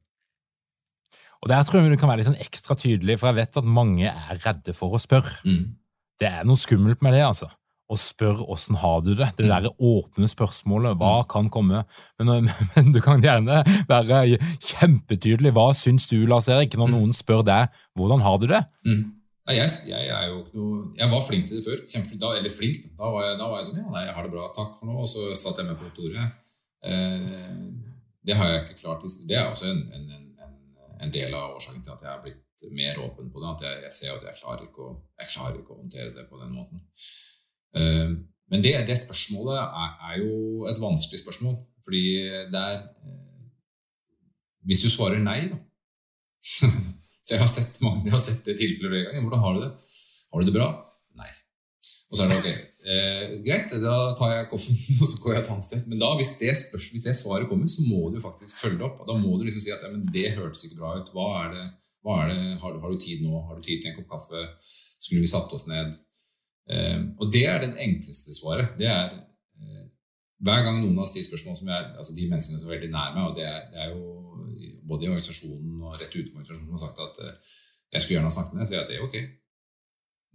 Og 1.42 1.50
Der 1.52 1.62
tror 1.62 1.80
jeg 1.80 1.92
du 1.92 2.00
kan 2.00 2.10
være 2.10 2.22
litt 2.22 2.30
sånn 2.30 2.42
ekstra 2.42 2.76
tydelig, 2.78 3.18
for 3.20 3.30
jeg 3.30 3.38
vet 3.40 3.58
at 3.60 3.74
mange 3.78 4.08
er 4.08 4.40
redde 4.44 4.72
for 4.76 4.96
å 4.96 5.00
spørre. 5.00 5.36
Mm. 5.44 5.76
Det 6.20 6.28
er 6.30 6.46
noe 6.48 6.60
skummelt 6.60 7.02
med 7.04 7.16
det, 7.16 7.24
altså. 7.26 7.50
Å 7.86 7.96
spør 8.00 8.40
åssen 8.50 8.78
har 8.80 9.02
du 9.06 9.12
det. 9.14 9.28
Det 9.38 9.44
der 9.44 9.52
derre 9.52 9.70
åpne 9.78 10.26
spørsmålet. 10.30 10.96
Hva 10.98 11.20
kan 11.30 11.50
komme? 11.52 11.84
Men, 12.18 12.48
men 12.74 12.90
du 12.94 12.98
kan 13.04 13.22
gjerne 13.22 13.60
være 13.90 14.40
kjempetydelig. 14.72 15.54
Hva 15.54 15.68
syns 15.78 16.08
du, 16.10 16.18
Lars 16.26 16.50
Erik, 16.50 16.74
når 16.78 16.90
noen 16.96 17.14
spør 17.14 17.44
deg 17.46 17.70
hvordan 17.98 18.24
har 18.26 18.40
du 18.42 18.48
det? 18.50 18.64
Mm. 18.88 19.04
Nei, 19.46 19.60
jeg, 19.60 19.70
jeg, 19.92 20.06
er 20.10 20.24
jo 20.26 20.40
ikke 20.40 20.58
noe 20.58 20.78
Jeg 20.98 21.10
var 21.12 21.20
flink 21.22 21.46
til 21.46 21.60
det 21.60 21.66
før. 21.68 21.82
Kjempeflink, 21.86 22.22
da, 22.24 22.30
eller 22.40 22.50
flink. 22.50 22.80
Da. 22.88 23.10
Var 23.14 23.28
jeg, 23.28 23.36
da 23.38 23.50
var 23.50 23.60
jeg 23.60 23.68
sånn 23.68 23.78
Ja, 23.84 23.90
nei, 23.92 24.02
jeg 24.08 24.16
har 24.16 24.26
det 24.26 24.32
bra. 24.32 24.46
Takk 24.56 24.72
for 24.78 24.90
nå. 24.90 24.96
Og 25.04 25.10
så 25.10 25.28
satt 25.38 25.60
jeg 25.62 25.68
med 25.68 25.78
på 25.78 25.86
kontoret. 25.86 26.56
Eh, 26.90 27.52
det 28.26 28.34
har 28.34 28.50
jeg 28.50 28.64
ikke 28.64 28.80
klart. 28.80 29.06
Det 29.30 29.38
er 29.38 29.46
også 29.52 29.70
en, 29.70 29.84
en, 29.94 30.10
en, 30.16 30.58
en 31.06 31.14
del 31.14 31.38
av 31.38 31.54
årsaken 31.60 31.86
til 31.86 31.94
at 31.94 32.02
jeg 32.02 32.12
er 32.16 32.24
blitt 32.24 32.66
mer 32.74 32.98
åpen 33.04 33.30
på 33.30 33.44
det. 33.44 33.52
At 33.52 33.64
jeg, 33.68 33.84
jeg 33.86 33.96
ser 34.00 34.16
at 34.16 34.26
jeg 34.26 34.40
klarer, 34.40 34.66
ikke 34.66 34.88
å, 34.88 34.96
jeg 35.22 35.32
klarer 35.36 35.60
ikke 35.60 35.76
å 35.76 35.80
håndtere 35.84 36.10
det 36.16 36.26
på 36.26 36.42
den 36.42 36.50
måten. 36.56 36.82
Eh, 37.76 38.10
men 38.50 38.62
det, 38.62 38.74
det 38.88 38.98
spørsmålet 38.98 39.58
er, 39.58 39.94
er, 40.10 40.18
jo 40.22 40.66
et 40.70 40.80
vanskelig 40.82 41.22
spørsmål. 41.22 41.56
Fordi 41.86 42.04
det 42.52 42.60
er 42.60 42.76
eh, 42.76 43.22
Hvis 44.66 44.82
du 44.82 44.90
svarer 44.90 45.22
nei, 45.22 45.40
da 45.52 45.58
Så 47.26 47.34
jeg 47.34 47.42
har 47.42 47.50
sett, 47.50 47.80
mange, 47.82 48.04
jeg 48.06 48.14
har 48.14 48.22
sett 48.22 48.44
det 48.46 48.54
tilfellet 48.60 48.92
flere 48.92 49.06
ganger. 49.08 49.24
Hvordan 49.26 49.42
har 49.42 49.54
du 49.56 49.60
det? 49.64 49.70
Har 50.30 50.42
du 50.42 50.46
det 50.46 50.54
bra? 50.54 50.68
Nei. 51.18 51.30
Og 52.06 52.18
så 52.18 52.22
er 52.22 52.30
det 52.30 52.36
ok. 52.38 52.50
Eh, 52.86 53.22
greit, 53.42 53.72
da 53.82 53.96
tar 54.14 54.30
jeg 54.30 54.46
koffen 54.52 54.76
og 55.00 55.08
så 55.10 55.16
går 55.24 55.34
jeg 55.34 55.42
et 55.42 55.50
annet 55.50 55.66
sted. 55.66 55.88
Men 55.90 56.02
da, 56.04 56.12
hvis 56.20 56.36
det, 56.38 56.52
spørs, 56.60 56.86
hvis 56.92 57.02
det 57.02 57.16
svaret 57.18 57.48
kommer, 57.50 57.66
så 57.72 57.82
må 57.88 58.12
du 58.14 58.20
faktisk 58.22 58.62
følge 58.62 58.78
det 58.78 58.86
opp. 58.86 59.02
Da 59.08 59.18
må 59.18 59.34
du 59.34 59.48
liksom 59.48 59.64
si 59.64 59.74
at 59.74 59.82
ja, 59.82 59.90
men 59.90 60.06
det 60.14 60.36
hørtes 60.36 60.62
ikke 60.68 60.78
bra 60.78 60.94
ut. 61.00 61.10
Hva 61.16 61.26
er 61.40 61.56
det? 61.56 61.66
Hva 62.06 62.20
er 62.22 62.30
det? 62.30 62.38
Har, 62.62 62.78
har, 62.84 62.94
du 62.94 63.02
tid 63.02 63.26
nå? 63.26 63.42
Har 63.48 63.58
du 63.58 63.66
tid 63.66 63.82
til 63.82 63.90
en 63.90 63.98
kopp 63.98 64.12
kaffe? 64.14 64.44
Skulle 64.62 65.24
vi 65.24 65.32
satt 65.32 65.50
oss 65.56 65.66
ned? 65.66 65.96
Eh, 66.70 67.00
og 67.20 67.32
det 67.34 67.44
er 67.48 67.62
den 67.62 67.76
enkleste 67.78 68.34
svaret. 68.36 68.74
Det 68.78 68.88
er 68.90 69.12
eh, 69.14 69.84
hver 70.46 70.64
gang 70.66 70.80
noen 70.82 70.98
har 71.00 71.08
stilt 71.10 71.28
spørsmål 71.28 71.58
som 71.60 71.70
jeg, 71.72 71.92
altså 71.96 72.16
de 72.16 72.28
menneskene 72.30 72.60
som 72.60 72.70
er 72.70 72.76
veldig 72.76 72.92
nær 72.92 73.14
meg, 73.16 73.28
og 73.30 73.38
det 73.38 73.46
er, 73.48 73.60
det 73.72 73.84
er 73.84 73.94
jo 73.94 74.02
både 74.88 75.06
i 75.06 75.10
organisasjonen 75.10 75.78
og 75.82 75.94
rett 76.00 76.12
utenfor 76.12 76.42
organisasjonen 76.42 76.74
har 76.76 76.82
sagt 76.82 77.04
at 77.06 77.22
eh, 77.24 77.54
jeg 77.94 78.02
skulle 78.02 78.18
gjerne 78.18 78.30
ha 78.30 78.36
snakket 78.36 78.56
med 78.56 78.62
deg, 78.62 78.70
sier 78.70 78.78
jeg 78.78 78.84
at 78.84 78.90
det 78.92 78.98
er 78.98 79.06
ok. 79.06 79.16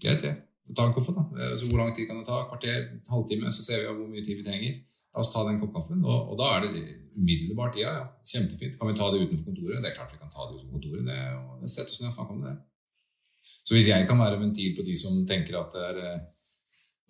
Greit, 0.01 0.25
det. 0.25 0.33
Ta 0.77 0.87
en 0.87 0.95
kaffe, 0.95 1.13
da. 1.17 1.25
Eh, 1.37 1.53
Så 1.59 1.67
hvor 1.69 1.81
lang 1.81 1.93
tid 1.95 2.07
kan 2.07 2.19
det 2.21 2.27
ta? 2.29 2.41
Kvarter? 2.49 2.87
Halvtime? 3.11 3.51
Så 3.51 3.65
ser 3.67 3.83
vi 3.83 3.91
hvor 3.91 4.09
mye 4.09 4.23
tid 4.25 4.39
vi 4.39 4.47
trenger. 4.47 4.81
La 5.11 5.23
oss 5.23 5.31
ta 5.33 5.43
den 5.47 5.59
kopp 5.59 5.73
kaffen. 5.75 6.03
Og, 6.07 6.31
og 6.31 6.39
da 6.39 6.49
er 6.55 6.65
det 6.65 6.83
umiddelbart 7.19 7.75
ja, 7.79 7.91
ja, 7.99 8.05
kjempefint. 8.31 8.77
Kan 8.79 8.87
vi 8.87 8.95
ta 8.97 9.09
det 9.11 9.25
utenfor 9.25 9.51
kontoret? 9.51 9.81
Det 9.83 9.91
er 9.91 9.97
klart 9.97 10.13
vi 10.13 10.21
kan 10.21 10.31
ta 10.31 10.47
det 10.47 10.59
utenfor 10.59 10.77
kontoret. 10.77 11.03
Det, 11.09 11.17
og 11.41 11.73
Sett 11.75 11.91
oss 11.91 11.99
ned 12.01 12.11
og 12.11 12.15
snakke 12.15 12.37
om 12.37 12.45
det. 12.45 12.55
Så 13.41 13.75
hvis 13.75 13.89
jeg 13.89 14.07
kan 14.09 14.19
være 14.19 14.39
ventil 14.41 14.75
på 14.77 14.85
de 14.85 14.95
som 14.99 15.21
tenker 15.29 15.57
at 15.59 15.73
det 15.75 15.87
er 15.89 15.99
eh, 16.09 16.21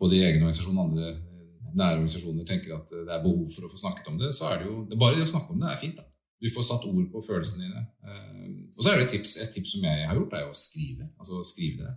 både 0.02 0.20
egen 0.22 0.42
organisasjon 0.42 0.78
og 0.78 0.88
andre 0.90 1.10
eh, 1.12 1.28
nære 1.72 1.98
organisasjoner 2.00 2.48
tenker 2.48 2.76
at 2.76 2.90
det 2.92 3.14
er 3.16 3.24
behov 3.24 3.46
for 3.54 3.68
å 3.68 3.72
få 3.72 3.80
snakket 3.80 4.10
om 4.12 4.18
det, 4.20 4.32
så 4.36 4.52
er 4.52 4.62
det 4.62 4.70
jo 4.70 4.82
det 4.90 5.00
bare 5.00 5.20
det 5.20 5.28
å 5.28 5.34
snakke 5.34 5.56
om 5.56 5.62
det 5.64 5.72
er 5.72 5.82
fint. 5.82 6.00
da. 6.00 6.08
Du 6.42 6.50
får 6.50 6.66
satt 6.66 6.88
ord 6.90 7.08
på 7.14 7.22
følelsene 7.28 7.68
dine. 7.68 7.84
Eh, 8.08 8.48
Og 8.72 8.84
så 8.84 8.92
er 8.92 9.00
det 9.00 9.08
et 9.08 9.16
tips, 9.18 9.38
et 9.44 9.52
tips 9.54 9.76
som 9.76 9.84
jeg 9.86 10.08
har 10.10 10.18
gjort, 10.18 10.34
er 10.38 10.46
jo 10.46 10.54
å 10.54 10.58
skrive. 10.58 11.10
Altså 11.20 11.44
skrive 11.46 11.86
det. 11.86 11.96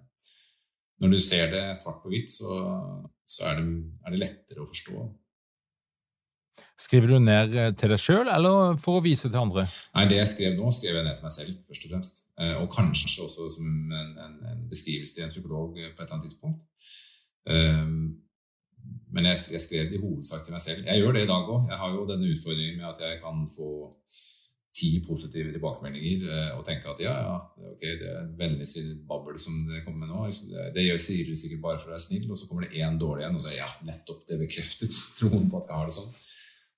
Når 1.03 1.11
du 1.14 1.18
ser 1.18 1.51
det 1.51 1.62
svart 1.81 2.03
på 2.03 2.11
hvitt, 2.12 2.31
så, 2.31 2.59
så 3.27 3.49
er, 3.51 3.61
det, 3.61 3.79
er 4.07 4.14
det 4.14 4.20
lettere 4.20 4.62
å 4.62 4.68
forstå. 4.70 5.05
Skriver 6.75 7.12
du 7.12 7.19
ned 7.23 7.55
eh, 7.55 7.71
til 7.79 7.93
deg 7.93 8.01
sjøl, 8.03 8.27
eller 8.35 8.75
for 8.83 8.99
å 8.99 9.05
vise 9.05 9.29
til 9.31 9.38
andre? 9.38 9.62
Nei, 9.95 10.09
Det 10.11 10.19
jeg 10.19 10.31
skrev 10.33 10.57
nå, 10.59 10.73
skrev 10.75 10.99
jeg 10.99 11.07
ned 11.07 11.21
til 11.21 11.27
meg 11.29 11.35
selv, 11.37 11.55
først 11.69 11.87
og 11.87 11.93
fremst. 11.93 12.21
Eh, 12.40 12.55
Og 12.59 12.67
kanskje 12.75 13.23
også 13.29 13.47
som 13.55 13.69
en, 13.71 14.12
en, 14.25 14.37
en 14.51 14.67
beskrivelse 14.71 15.14
til 15.14 15.27
en 15.27 15.33
psykolog 15.33 15.79
eh, 15.79 15.93
på 15.95 16.03
et 16.03 16.07
eller 16.09 16.19
annet 16.19 16.29
tidspunkt. 16.29 16.61
Men 19.14 19.27
jeg, 19.29 19.38
jeg 19.53 19.61
skrev 19.61 19.90
det 19.90 19.99
i 19.99 20.03
hovedsak 20.03 20.43
til 20.45 20.55
meg 20.57 20.62
selv. 20.64 20.87
Jeg 20.88 20.99
gjør 21.01 21.14
det 21.14 21.23
i 21.27 21.29
dag 21.31 21.51
òg. 21.55 21.67
Jeg 21.71 21.79
har 21.79 21.93
jo 21.95 22.07
denne 22.09 22.31
utfordringen 22.33 22.81
med 22.81 22.88
at 22.88 23.03
jeg 23.05 23.21
kan 23.23 23.45
få 23.53 23.69
ti 24.75 24.88
positive 25.07 25.53
tilbakemeldinger 25.55 26.25
og 26.57 26.64
tenke 26.67 26.88
at 26.90 27.03
ja, 27.05 27.12
ja, 27.14 27.35
ok, 27.71 27.85
det 28.01 28.09
er 28.11 28.25
vennlig 28.40 28.67
babbel 29.07 29.37
som 29.38 29.61
det 29.69 29.85
kommer 29.85 30.03
med 30.03 30.11
nå. 30.11 30.25
Liksom 30.27 30.51
det, 30.51 30.64
det 30.75 30.87
gjør, 30.88 31.03
sier 31.05 31.29
du 31.29 31.37
sikkert 31.38 31.62
bare 31.69 31.79
for 31.83 31.93
å 31.93 31.95
være 31.95 32.07
snill, 32.09 32.27
og 32.33 32.40
så 32.40 32.49
kommer 32.51 32.67
det 32.67 32.81
én 32.83 32.99
dårlig 32.99 33.29
en, 33.29 33.38
og 33.38 33.45
så 33.45 33.55
ja, 33.55 33.69
nettopp 33.87 34.25
det 34.27 34.40
bekreftet 34.43 34.97
troen 35.21 35.47
på 35.53 35.61
at 35.62 35.71
jeg 35.71 35.79
har 35.79 35.93
det 35.93 35.99
sånn. 36.01 36.11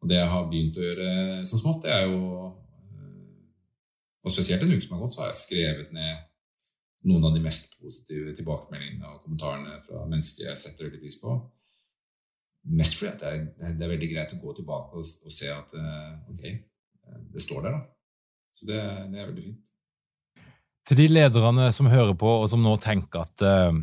Og 0.03 0.11
det 0.11 0.21
jeg 0.21 0.31
har 0.33 0.47
begynt 0.51 0.79
å 0.79 0.85
gjøre 0.85 1.11
så 1.49 1.59
smått, 1.61 1.85
det 1.87 1.93
er 1.95 2.07
jo 2.11 2.21
eh, 2.47 3.19
Og 4.27 4.33
spesielt 4.35 4.63
en 4.63 4.73
uke 4.75 4.85
som 4.85 4.97
har 4.97 5.05
gått, 5.05 5.17
så 5.17 5.25
har 5.25 5.33
jeg 5.33 5.43
skrevet 5.45 5.93
ned 5.97 6.25
noen 7.07 7.29
av 7.29 7.37
de 7.37 7.43
mest 7.45 7.77
positive 7.79 8.33
tilbakemeldingene 8.35 9.13
og 9.13 9.21
kommentarene 9.23 9.77
fra 9.87 10.03
mennesker 10.11 10.49
jeg 10.49 10.59
setter 10.59 10.89
veldig 10.89 11.03
pris 11.05 11.21
på. 11.21 11.37
Mest 12.77 12.97
fordi 12.99 13.13
det 13.21 13.29
er, 13.31 13.45
det 13.79 13.85
er 13.87 13.93
veldig 13.93 14.09
greit 14.11 14.33
å 14.35 14.41
gå 14.43 14.57
tilbake 14.57 14.99
og, 14.99 15.05
og 15.07 15.35
se 15.35 15.53
at 15.55 15.77
eh, 15.79 16.17
ok, 16.33 16.49
det 17.37 17.43
står 17.45 17.69
der, 17.69 17.77
da. 17.77 17.85
Så 18.57 18.67
det, 18.67 18.81
det 19.13 19.21
er 19.21 19.29
veldig 19.29 19.45
fint. 19.45 19.73
Til 20.87 21.01
de 21.03 21.07
lederne 21.11 21.69
som 21.75 21.89
hører 21.91 22.15
på, 22.19 22.31
og 22.43 22.49
som 22.51 22.63
nå 22.63 22.77
tenker 22.83 23.25
at 23.27 23.43
eh, 23.43 23.79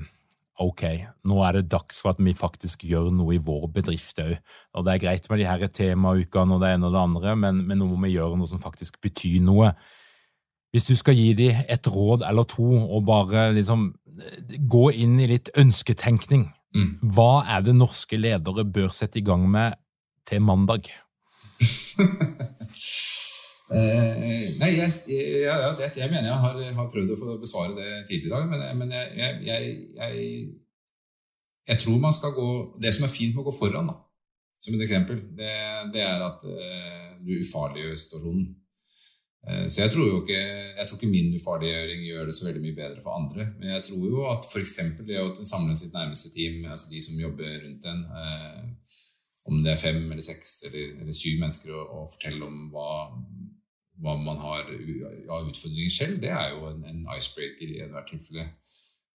ok, 0.62 0.84
nå 1.26 1.40
er 1.48 1.58
det 1.58 1.70
dags 1.72 2.02
for 2.04 2.14
at 2.14 2.20
vi 2.22 2.34
faktisk 2.38 2.84
gjør 2.86 3.10
noe 3.16 3.34
i 3.36 3.42
vår 3.42 3.68
bedrift 3.74 4.20
òg. 4.22 4.36
Og 4.78 4.86
det 4.86 4.94
er 4.94 5.02
greit 5.02 5.30
med 5.30 5.40
de 5.42 5.48
her 5.50 5.68
temaukene 5.74 6.54
og 6.58 6.62
det 6.62 6.74
ene 6.76 6.90
og 6.90 6.94
det 6.94 7.02
andre, 7.02 7.36
men, 7.36 7.64
men 7.68 7.80
nå 7.82 7.88
må 7.90 7.98
vi 8.06 8.14
gjøre 8.14 8.38
noe 8.38 8.50
som 8.52 8.62
faktisk 8.62 9.00
betyr 9.02 9.42
noe. 9.42 9.72
Hvis 10.74 10.90
du 10.90 10.96
skal 10.98 11.18
gi 11.18 11.34
dem 11.38 11.64
et 11.70 11.88
råd 11.90 12.26
eller 12.26 12.46
to, 12.50 12.66
og 12.66 13.06
bare 13.06 13.52
liksom 13.54 13.92
eh, 14.18 14.58
gå 14.70 14.88
inn 15.06 15.20
i 15.22 15.30
litt 15.36 15.54
ønsketenkning, 15.58 16.50
Mm. 16.74 16.96
hva 17.14 17.44
er 17.54 17.62
det 17.62 17.76
norske 17.78 18.18
ledere 18.18 18.64
bør 18.66 18.88
sette 18.90 19.20
i 19.20 19.22
gang 19.22 19.44
med 19.46 19.76
til 20.26 20.42
mandag? 20.42 20.88
Eh, 23.74 24.50
nei, 24.60 24.72
jeg, 24.78 24.90
jeg, 25.10 25.46
jeg, 25.50 25.92
jeg 25.98 26.10
mener 26.12 26.28
jeg 26.30 26.42
har, 26.46 26.58
har, 26.78 26.90
prøvd 26.94 27.14
å 27.16 27.18
få 27.18 27.38
besvare 27.42 27.74
det 27.78 27.92
tidligere 28.10 28.28
i 28.28 28.34
dag, 28.36 28.44
men, 28.52 28.60
men 28.84 28.90
jeg, 31.68 31.78
tror 31.82 31.98
man 32.04 32.14
skal 32.14 32.36
gå 32.36 32.50
Det 32.84 32.92
som 32.94 33.08
er 33.08 33.14
fint 33.14 33.34
med 33.34 33.42
å 33.42 33.48
gå 33.48 33.56
foran, 33.58 33.90
da, 33.90 33.96
som 34.62 34.76
et 34.78 34.84
eksempel, 34.86 35.24
det, 35.40 35.56
det 35.96 36.04
er 36.06 36.22
at 36.24 36.44
eh, 36.48 37.08
du 37.24 37.34
ufarliggjør 37.40 37.98
situasjonen. 38.04 38.46
Eh, 39.48 39.66
så 39.68 39.82
jeg 39.82 39.92
tror 39.96 40.06
jo 40.08 40.20
ikke, 40.22 40.44
jeg 40.78 40.86
tror 40.88 41.00
ikke 41.00 41.12
min 41.12 41.34
ufarliggjøring 41.36 42.06
gjør 42.08 42.30
det 42.30 42.36
så 42.38 42.48
veldig 42.48 42.64
mye 42.64 42.78
bedre 42.78 43.02
for 43.04 43.18
andre. 43.18 43.48
Men 43.58 43.74
jeg 43.74 43.88
tror 43.90 44.06
jo 44.12 44.28
at 44.30 44.48
f.eks. 44.48 44.78
det 45.08 45.20
å 45.20 45.34
samle 45.50 45.76
sitt 45.80 45.96
nærmeste 45.96 46.32
team, 46.36 46.62
altså 46.70 46.94
de 46.94 47.02
som 47.04 47.20
jobber 47.20 47.58
rundt 47.66 47.90
en, 47.92 48.06
eh, 48.22 48.94
om 49.50 49.60
det 49.66 49.74
er 49.74 49.82
fem 49.82 50.00
eller 50.06 50.24
seks 50.24 50.62
eller, 50.70 50.94
eller 51.02 51.18
syv 51.18 51.42
mennesker, 51.42 51.74
og, 51.76 51.98
og 51.98 52.14
fortelle 52.14 52.48
om 52.48 52.70
hva, 52.72 52.88
hva 54.02 54.16
man 54.18 54.40
har 54.42 54.70
av 55.30 55.50
utfordringer 55.50 55.92
selv, 55.94 56.20
det 56.24 56.32
er 56.34 56.54
jo 56.56 56.68
en, 56.72 56.84
en 56.90 57.04
icebreaker 57.16 57.70
i 57.70 57.82
ethvert 57.86 58.10
tilfelle. 58.10 58.48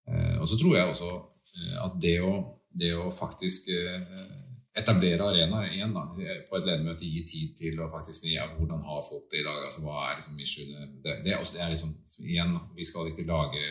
Eh, 0.08 0.36
og 0.38 0.48
så 0.48 0.58
tror 0.58 0.76
jeg 0.76 0.92
også 0.92 1.08
eh, 1.18 1.78
at 1.84 1.96
det 2.02 2.18
å, 2.24 2.34
det 2.80 2.92
å 2.96 3.08
faktisk 3.12 3.70
eh, 3.74 4.28
etablere 4.78 5.26
arenaer 5.26 5.72
igjen 5.72 5.94
da, 5.96 6.04
på 6.48 6.58
et 6.58 6.68
ledermøte, 6.68 7.08
gi 7.08 7.24
tid 7.26 7.56
til 7.58 7.80
å 7.82 7.90
faktisk 7.92 8.22
si 8.22 8.36
ja, 8.36 8.46
hvordan 8.54 8.84
har 8.86 9.02
folk 9.06 9.26
det 9.32 9.42
i 9.42 9.46
dag, 9.46 9.64
altså 9.66 9.82
hva 9.82 10.04
er 10.06 10.20
liksom 10.20 10.38
missionet 10.38 10.94
det, 11.02 11.16
det, 11.26 11.34
det 11.34 11.64
er 11.64 11.72
liksom, 11.72 11.96
igjen, 12.22 12.54
vi 12.78 12.86
skal 12.86 13.10
ikke 13.10 13.26
lage 13.26 13.64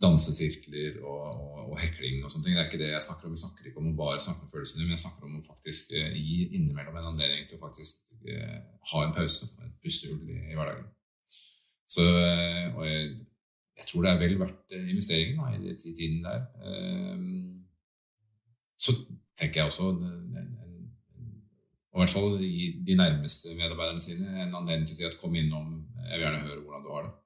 dansesirkler 0.00 1.02
og, 1.02 1.24
og, 1.26 1.56
og, 1.66 1.74
hekling 1.82 2.22
og 2.22 2.30
sånne 2.32 2.46
ting. 2.46 2.54
Det 2.56 2.62
er 2.62 2.68
ikke 2.70 2.80
det 2.80 2.92
jeg 2.94 3.04
snakker 3.04 3.28
om. 3.28 3.34
Vi 3.34 3.42
snakker 3.42 3.66
ikke 3.68 3.82
om 3.82 3.90
å 3.90 3.98
bare 3.98 4.22
snakke 4.24 4.46
om 4.46 4.52
følelsene, 4.54 4.86
men 4.86 4.94
jeg 4.94 5.02
snakker 5.02 5.26
om 5.26 5.34
å 5.36 5.48
faktisk 5.50 5.92
gi 5.92 6.38
innimellom 6.56 6.96
en 6.96 7.10
anledning 7.10 7.44
til 7.50 7.58
å 7.58 7.64
faktisk 7.66 8.09
eh, 8.28 8.58
ha 8.92 9.02
en 9.04 9.14
pause, 9.16 9.50
et 9.64 9.76
pustehull 9.84 10.22
i, 10.28 10.38
i, 10.50 10.56
hverdagen. 10.56 10.86
Så, 11.90 12.06
eh, 12.06 12.66
og 12.76 12.86
jeg, 12.86 13.10
jeg, 13.78 13.86
tror 13.88 14.06
det 14.06 14.12
er 14.12 14.20
vel 14.22 14.38
verdt 14.40 14.76
eh, 14.76 14.88
investeringen 14.92 15.40
da, 15.40 15.50
i, 15.56 15.74
i, 15.74 15.94
tiden 15.98 16.24
der. 16.24 16.46
Eh, 16.64 17.26
så 18.80 18.96
tenker 19.38 19.60
jeg 19.60 19.70
også 19.70 19.90
en, 19.90 20.26
og 21.90 21.98
i 21.98 22.02
hvert 22.04 22.12
fall 22.14 22.36
gi 22.38 22.66
de 22.86 22.94
nærmeste 22.94 23.56
medarbeiderne 23.58 24.00
sine 24.00 24.28
en 24.44 24.54
anledning 24.54 24.86
til 24.86 24.94
å 24.94 24.98
si 25.00 25.06
at 25.08 25.16
kom 25.18 25.34
innom, 25.34 25.72
jeg 26.04 26.20
vil 26.20 26.22
gjerne 26.22 26.44
høre 26.44 26.60
hvordan 26.62 26.84
du 26.84 26.92
har 26.94 27.08
det. 27.08 27.16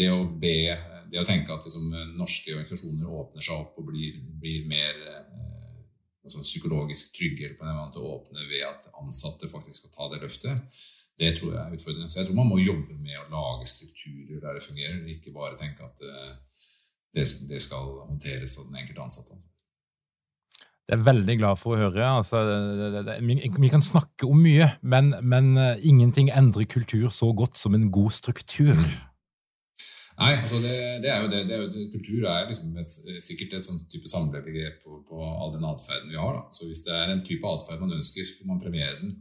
Det 0.00 0.08
å 0.10 0.24
be, 0.42 0.56
det 1.10 1.20
å 1.22 1.26
tenke 1.26 1.54
at 1.54 1.66
liksom, 1.66 1.86
norske 2.18 2.54
organisasjoner 2.54 3.14
åpner 3.20 3.44
seg 3.46 3.62
opp 3.62 3.78
og 3.78 3.88
blir, 3.92 4.18
blir 4.42 4.66
mer 4.70 4.98
eh, 5.06 5.49
altså, 6.24 6.42
psykologisk 6.44 7.14
tryggere 7.16 7.56
på 7.58 7.66
en 7.66 7.78
måte 7.78 8.02
åpne 8.02 8.46
ved 8.50 8.64
at 8.68 8.88
ansatte 9.00 9.50
faktisk 9.50 9.82
skal 9.82 9.94
ta 9.94 10.08
det 10.12 10.22
løftet, 10.24 10.80
det 11.20 11.34
tror 11.36 11.52
jeg 11.52 11.60
er 11.60 11.76
utfordrende. 11.76 12.10
Så 12.10 12.20
jeg 12.20 12.28
tror 12.28 12.40
man 12.40 12.48
må 12.48 12.58
jobbe 12.62 12.96
med 12.96 13.18
å 13.20 13.28
lage 13.32 13.68
strukturer 13.68 14.40
der 14.40 14.56
det 14.56 14.64
fungerer, 14.64 15.04
ikke 15.12 15.34
bare 15.36 15.58
tenke 15.60 15.84
at 15.84 16.00
det, 17.14 17.26
det 17.50 17.60
skal 17.60 17.90
håndteres 18.06 18.56
av 18.60 18.70
den 18.70 18.80
enkelte 18.80 19.04
ansatte. 19.04 19.40
Det 20.90 20.96
er 20.96 21.04
veldig 21.06 21.36
glad 21.38 21.58
for 21.60 21.76
å 21.76 21.84
høre. 21.84 22.06
Altså, 22.08 22.40
det, 22.48 23.04
det, 23.06 23.18
vi, 23.22 23.36
vi, 23.46 23.68
kan 23.70 23.84
snakke 23.84 24.26
om 24.26 24.40
mye, 24.42 24.72
men, 24.82 25.12
men, 25.22 25.52
ingenting 25.86 26.32
endrer 26.34 26.66
kultur 26.66 27.12
så 27.14 27.30
godt 27.36 27.60
som 27.60 27.76
en 27.76 27.90
god 27.94 28.10
struktur. 28.16 28.80
Nei, 30.20 30.34
altså 30.36 30.58
det, 30.60 30.74
det, 31.00 31.08
er 31.08 31.22
jo 31.24 31.30
det. 31.32 31.38
det 31.48 31.54
er 31.56 31.62
jo, 31.64 31.86
kultur 31.94 32.26
er 32.28 32.44
liksom 32.44 32.74
et, 32.76 32.92
sikkert 33.24 33.54
et 33.56 33.66
sånn 33.66 33.80
type 33.88 34.10
samlebegrep 34.10 34.82
på, 34.84 34.98
på 35.08 35.20
all 35.24 35.54
den 35.54 35.64
atferden 35.64 36.12
vi 36.12 36.20
har. 36.20 36.36
Da. 36.36 36.42
Så 36.56 36.68
hvis 36.68 36.82
det 36.84 36.92
er 36.92 37.12
en 37.14 37.22
type 37.24 37.48
atferd 37.48 37.80
man 37.80 37.96
ønsker, 37.96 38.26
så 38.28 38.36
får 38.36 38.50
man 38.50 38.60
premiere 38.60 38.98
den. 39.00 39.14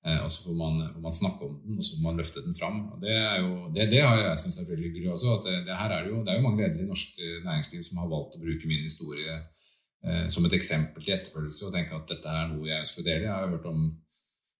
Eh, 0.00 0.18
og 0.24 0.30
så 0.32 0.46
får 0.46 0.56
man, 0.56 0.80
får 0.94 1.04
man, 1.04 1.14
snakke 1.20 1.46
om 1.46 1.54
den, 1.60 1.78
og 1.78 1.86
så 1.86 1.94
får 1.94 2.04
man 2.08 2.18
løfte 2.18 2.42
den 2.42 2.58
fram. 2.58 2.82
Og 2.94 3.02
det, 3.04 3.14
er 3.14 3.38
jo, 3.44 3.52
det, 3.76 3.86
det 3.92 4.02
har 4.02 4.18
jeg 4.18 4.42
syntes 4.42 4.58
er 4.62 4.70
veldig 4.72 4.86
hyggelig 4.88 5.14
også. 5.14 5.38
at 5.38 5.48
det, 5.68 5.78
her 5.82 5.96
er 5.96 6.10
jo, 6.10 6.20
det 6.24 6.32
er 6.32 6.40
jo 6.40 6.46
mange 6.48 6.62
ledere 6.64 6.82
i 6.82 6.90
norsk 6.90 7.22
eh, 7.22 7.40
næringsliv 7.46 7.86
som 7.86 8.02
har 8.02 8.10
valgt 8.10 8.38
å 8.38 8.42
bruke 8.42 8.70
min 8.70 8.86
historie 8.88 9.36
eh, 9.38 10.26
som 10.32 10.46
et 10.48 10.56
eksempel 10.56 11.04
til 11.04 11.14
etterfølgelse 11.18 11.68
og 11.68 11.76
tenke 11.76 11.98
at 11.98 12.10
dette 12.10 12.38
er 12.40 12.48
noe 12.50 12.66
jeg 12.66 12.82
ønsker 12.82 13.04
å 13.04 13.10
dele. 13.10 13.28
Jeg 13.28 13.36
har 13.36 13.52
hørt 13.54 13.70
om 13.70 13.84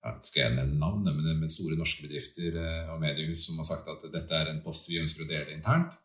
ja, 0.00 0.14
skal 0.24 0.42
jeg 0.42 0.56
nevne 0.56 0.78
navnet, 0.80 1.16
men 1.16 1.42
med 1.42 1.52
store 1.52 1.76
norske 1.78 2.06
bedrifter 2.06 2.56
eh, 2.56 2.92
og 2.92 3.02
mediehus 3.02 3.46
som 3.46 3.60
har 3.60 3.68
sagt 3.68 3.90
at 3.92 4.06
dette 4.12 4.38
er 4.38 4.52
en 4.52 4.62
post 4.64 4.88
vi 4.90 5.00
ønsker 5.02 5.26
å 5.26 5.30
dele 5.30 5.56
internt. 5.56 5.98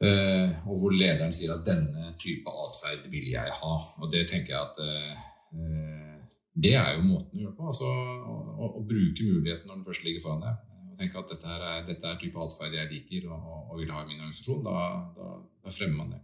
Uh, 0.00 0.48
og 0.64 0.78
hvor 0.80 0.94
lederen 0.96 1.32
sier 1.36 1.50
at 1.52 1.66
denne 1.66 2.14
type 2.22 2.48
atferd 2.48 3.02
vil 3.12 3.26
jeg 3.34 3.52
ha. 3.58 3.72
Og 4.00 4.08
det 4.08 4.22
tenker 4.30 4.54
jeg 4.54 4.62
at 4.62 4.78
uh, 4.80 6.14
det 6.56 6.72
er 6.72 6.94
jo 6.96 7.04
måten 7.04 7.36
å 7.36 7.42
gjøre 7.42 7.56
på. 7.58 7.66
altså 7.68 7.90
Å, 7.90 8.70
å 8.80 8.82
bruke 8.88 9.26
muligheten 9.28 9.68
når 9.68 9.76
den 9.76 9.86
først 9.90 10.06
ligger 10.06 10.24
foran 10.24 10.46
deg. 10.46 10.64
Og 10.88 11.02
tenke 11.02 11.20
at 11.20 11.34
dette, 11.34 11.52
er, 11.52 11.84
dette 11.90 12.08
er 12.08 12.18
type 12.22 12.40
atferd 12.40 12.78
jeg 12.78 12.90
liker 12.94 13.28
og, 13.28 13.44
og, 13.66 13.76
vil 13.82 13.92
ha 13.92 14.00
i 14.00 14.08
min 14.08 14.24
organisasjon. 14.24 14.64
Da, 14.64 14.88
da, 15.18 15.30
da 15.66 15.76
fremmer 15.76 16.00
man 16.00 16.16
det. 16.16 16.22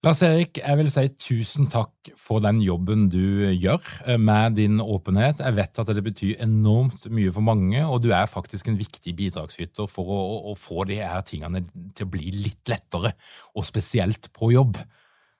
Lars 0.00 0.22
Erik, 0.24 0.56
jeg 0.56 0.78
vil 0.78 0.86
si 0.88 1.02
tusen 1.20 1.66
takk 1.68 2.08
for 2.16 2.40
den 2.40 2.62
jobben 2.64 3.02
du 3.12 3.50
gjør 3.52 3.84
eh, 4.06 4.16
med 4.16 4.54
din 4.56 4.80
åpenhet. 4.80 5.42
Jeg 5.44 5.56
vet 5.58 5.80
at 5.82 5.90
det 5.92 6.04
betyr 6.06 6.40
enormt 6.40 7.04
mye 7.12 7.32
for 7.36 7.44
mange, 7.44 7.82
og 7.84 8.00
du 8.00 8.08
er 8.16 8.30
faktisk 8.30 8.70
en 8.72 8.78
viktig 8.80 9.12
bidragsyter 9.18 9.90
for 9.92 10.08
å, 10.08 10.22
å 10.48 10.56
få 10.56 10.86
de 10.88 11.02
her 11.02 11.20
tingene 11.28 11.66
til 11.92 12.08
å 12.08 12.14
bli 12.16 12.32
litt 12.32 12.72
lettere, 12.72 13.12
og 13.52 13.68
spesielt 13.68 14.30
på 14.32 14.54
jobb. 14.54 14.80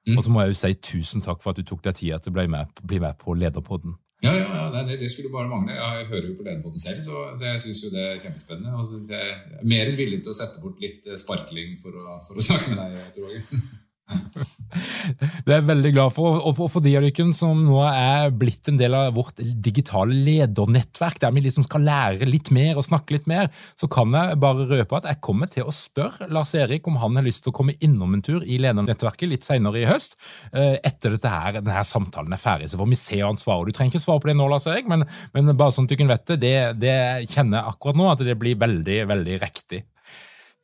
Mm. 0.05 0.19
Og 0.19 0.27
så 0.27 0.35
må 0.35 0.45
jeg 0.45 0.53
jo 0.53 0.61
si 0.61 0.75
tusen 0.93 1.25
takk 1.25 1.41
for 1.41 1.55
at 1.55 1.63
du 1.63 1.65
tok 1.65 1.81
deg 1.89 1.97
tida 1.97 2.21
til 2.21 2.35
å 2.35 2.41
bli 2.43 2.49
med, 2.53 2.85
bli 2.85 3.01
med 3.01 3.17
på 3.17 3.41
Lederpodden. 3.41 3.97
Ja, 4.21 4.37
ja, 4.37 4.45
ja 4.45 4.71
det, 4.77 5.01
det, 5.01 5.09
skulle 5.09 5.33
bare 5.33 5.49
mangle. 5.49 5.73
Jeg 5.73 6.09
hører 6.13 6.33
jo 6.35 6.37
på 6.37 6.45
Lederpodden 6.45 6.83
selv, 6.85 7.01
så, 7.09 7.31
så 7.33 7.49
jeg 7.49 7.65
syns 7.65 7.87
jo 7.87 7.97
det 7.97 8.09
er 8.11 8.25
kjempespennende. 8.27 8.77
Og 8.77 9.09
jeg 9.09 9.37
er 9.41 9.65
mer 9.65 9.89
enn 9.89 9.97
villig 9.97 10.21
til 10.21 10.35
å 10.35 10.41
sette 10.45 10.61
bort 10.61 10.85
litt 10.85 11.09
sparkling 11.17 11.79
for 11.81 11.97
å, 11.97 12.19
for 12.29 12.37
å 12.37 12.45
snakke 12.53 12.75
med 12.75 12.83
deg, 12.85 13.15
Tor 13.17 13.33
Åge. 13.33 13.63
Det 15.45 15.51
er 15.51 15.57
jeg 15.59 15.67
veldig 15.67 15.91
glad 15.95 16.13
for. 16.15 16.39
Og 16.47 16.59
for 16.71 16.85
de 16.85 16.93
som 17.37 17.59
nå 17.67 17.81
er 17.89 18.31
blitt 18.35 18.69
en 18.71 18.79
del 18.79 18.95
av 18.97 19.15
vårt 19.17 19.41
digitale 19.41 20.15
ledernettverk, 20.15 21.19
der 21.23 21.35
vi 21.35 21.43
liksom 21.45 21.67
skal 21.67 21.85
lære 21.87 22.29
litt 22.29 22.53
mer 22.55 22.79
og 22.79 22.87
snakke 22.87 23.17
litt 23.17 23.29
mer, 23.31 23.51
så 23.79 23.89
kan 23.91 24.15
jeg 24.15 24.39
bare 24.43 24.69
røpe 24.71 25.01
at 25.01 25.09
jeg 25.11 25.21
kommer 25.27 25.51
til 25.51 25.67
å 25.67 25.75
spørre 25.75 26.31
Lars 26.31 26.55
Erik 26.59 26.87
om 26.91 27.01
han 27.03 27.19
har 27.19 27.27
lyst 27.27 27.45
til 27.45 27.55
å 27.55 27.59
komme 27.61 27.77
innom 27.83 28.15
en 28.17 28.25
tur 28.25 28.45
i 28.47 28.61
ledernettverket 28.63 29.31
litt 29.31 29.47
senere 29.47 29.83
i 29.83 29.89
høst, 29.91 30.19
eh, 30.53 30.79
etter 30.87 31.17
dette 31.17 31.35
her, 31.35 31.61
denne 31.61 31.85
samtalen 31.87 32.35
er 32.35 32.43
ferdig. 32.43 32.71
Så 32.71 32.81
får 32.81 32.91
vi 32.91 33.01
se 33.01 33.21
han 33.23 33.41
svarer. 33.41 33.67
Du 33.67 33.77
trenger 33.77 33.97
ikke 33.97 34.07
svare 34.07 34.23
på 34.23 34.31
det 34.31 34.39
nå, 34.39 34.49
Lars 34.51 34.69
Erik, 34.71 34.91
men, 34.91 35.07
men 35.35 35.55
bare 35.55 35.75
sånn 35.75 35.91
at 35.91 35.97
dere 35.97 36.11
vet 36.15 36.35
det, 36.35 36.41
det, 36.45 36.57
det 36.83 36.99
kjenner 37.35 37.61
jeg 37.61 37.75
akkurat 37.75 37.99
nå 37.99 38.11
at 38.13 38.27
det 38.27 38.39
blir 38.39 38.61
veldig, 38.61 39.01
veldig 39.11 39.41
riktig. 39.43 39.85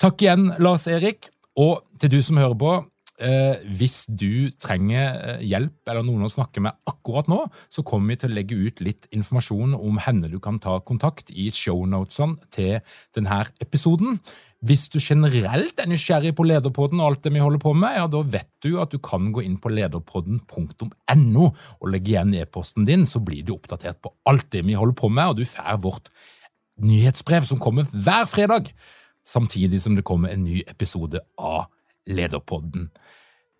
Takk 0.03 0.23
igjen, 0.23 0.51
Lars 0.63 0.87
Erik. 0.91 1.31
Og 1.57 1.81
til 2.01 2.13
du 2.13 2.19
som 2.25 2.37
hører 2.37 2.57
på, 2.61 2.73
eh, 3.23 3.63
hvis 3.79 4.05
du 4.09 4.51
trenger 4.63 5.17
eh, 5.17 5.45
hjelp 5.47 5.89
eller 5.89 6.05
noen 6.07 6.27
å 6.27 6.33
snakke 6.33 6.63
med 6.65 6.77
akkurat 6.89 7.29
nå, 7.31 7.39
så 7.73 7.85
kommer 7.87 8.15
vi 8.15 8.21
til 8.23 8.33
å 8.33 8.37
legge 8.37 8.59
ut 8.59 8.83
litt 8.85 9.09
informasjon 9.15 9.77
om 9.77 10.01
henne 10.03 10.31
du 10.33 10.39
kan 10.43 10.61
ta 10.63 10.79
kontakt 10.85 11.33
i 11.33 11.49
shownotesene 11.55 12.51
til 12.55 12.79
denne 13.17 13.43
episoden. 13.63 14.21
Hvis 14.67 14.87
du 14.93 14.99
generelt 15.03 15.79
er 15.81 15.91
nysgjerrig 15.91 16.33
på 16.37 16.47
Lederpodden 16.49 17.03
og 17.03 17.11
alt 17.11 17.27
det 17.27 17.35
vi 17.35 17.43
holder 17.45 17.63
på 17.63 17.75
med, 17.77 17.99
ja, 18.01 18.07
da 18.11 18.23
vet 18.25 18.51
du 18.65 18.81
at 18.83 18.95
du 18.95 18.99
kan 19.03 19.31
gå 19.35 19.45
inn 19.45 19.59
på 19.63 19.71
lederpodden.no 19.75 21.47
og 21.47 21.91
legge 21.93 22.15
igjen 22.15 22.35
e-posten 22.41 22.89
din, 22.89 23.05
så 23.07 23.21
blir 23.23 23.45
du 23.47 23.55
oppdatert 23.55 24.01
på 24.03 24.15
alt 24.27 24.49
det 24.55 24.65
vi 24.67 24.79
holder 24.79 24.97
på 24.99 25.13
med, 25.13 25.33
og 25.33 25.41
du 25.41 25.47
får 25.49 25.83
vårt 25.85 26.11
nyhetsbrev 26.83 27.47
som 27.49 27.61
kommer 27.63 27.89
hver 27.93 28.27
fredag, 28.29 28.73
samtidig 29.27 29.81
som 29.83 29.97
det 29.97 30.07
kommer 30.07 30.33
en 30.33 30.45
ny 30.47 30.63
episode 30.69 31.23
av 31.39 31.67
Lederpodden. 32.07 32.91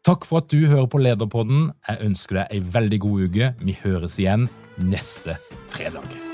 Takk 0.07 0.27
for 0.29 0.45
at 0.45 0.53
du 0.53 0.69
hører 0.71 0.87
på 0.91 1.03
Lederpodden. 1.03 1.73
Jeg 1.89 2.07
ønsker 2.07 2.43
deg 2.43 2.55
ei 2.55 2.63
veldig 2.79 3.03
god 3.03 3.27
uke. 3.27 3.51
Vi 3.63 3.79
høres 3.83 4.21
igjen 4.23 4.49
neste 4.79 5.39
fredag. 5.75 6.26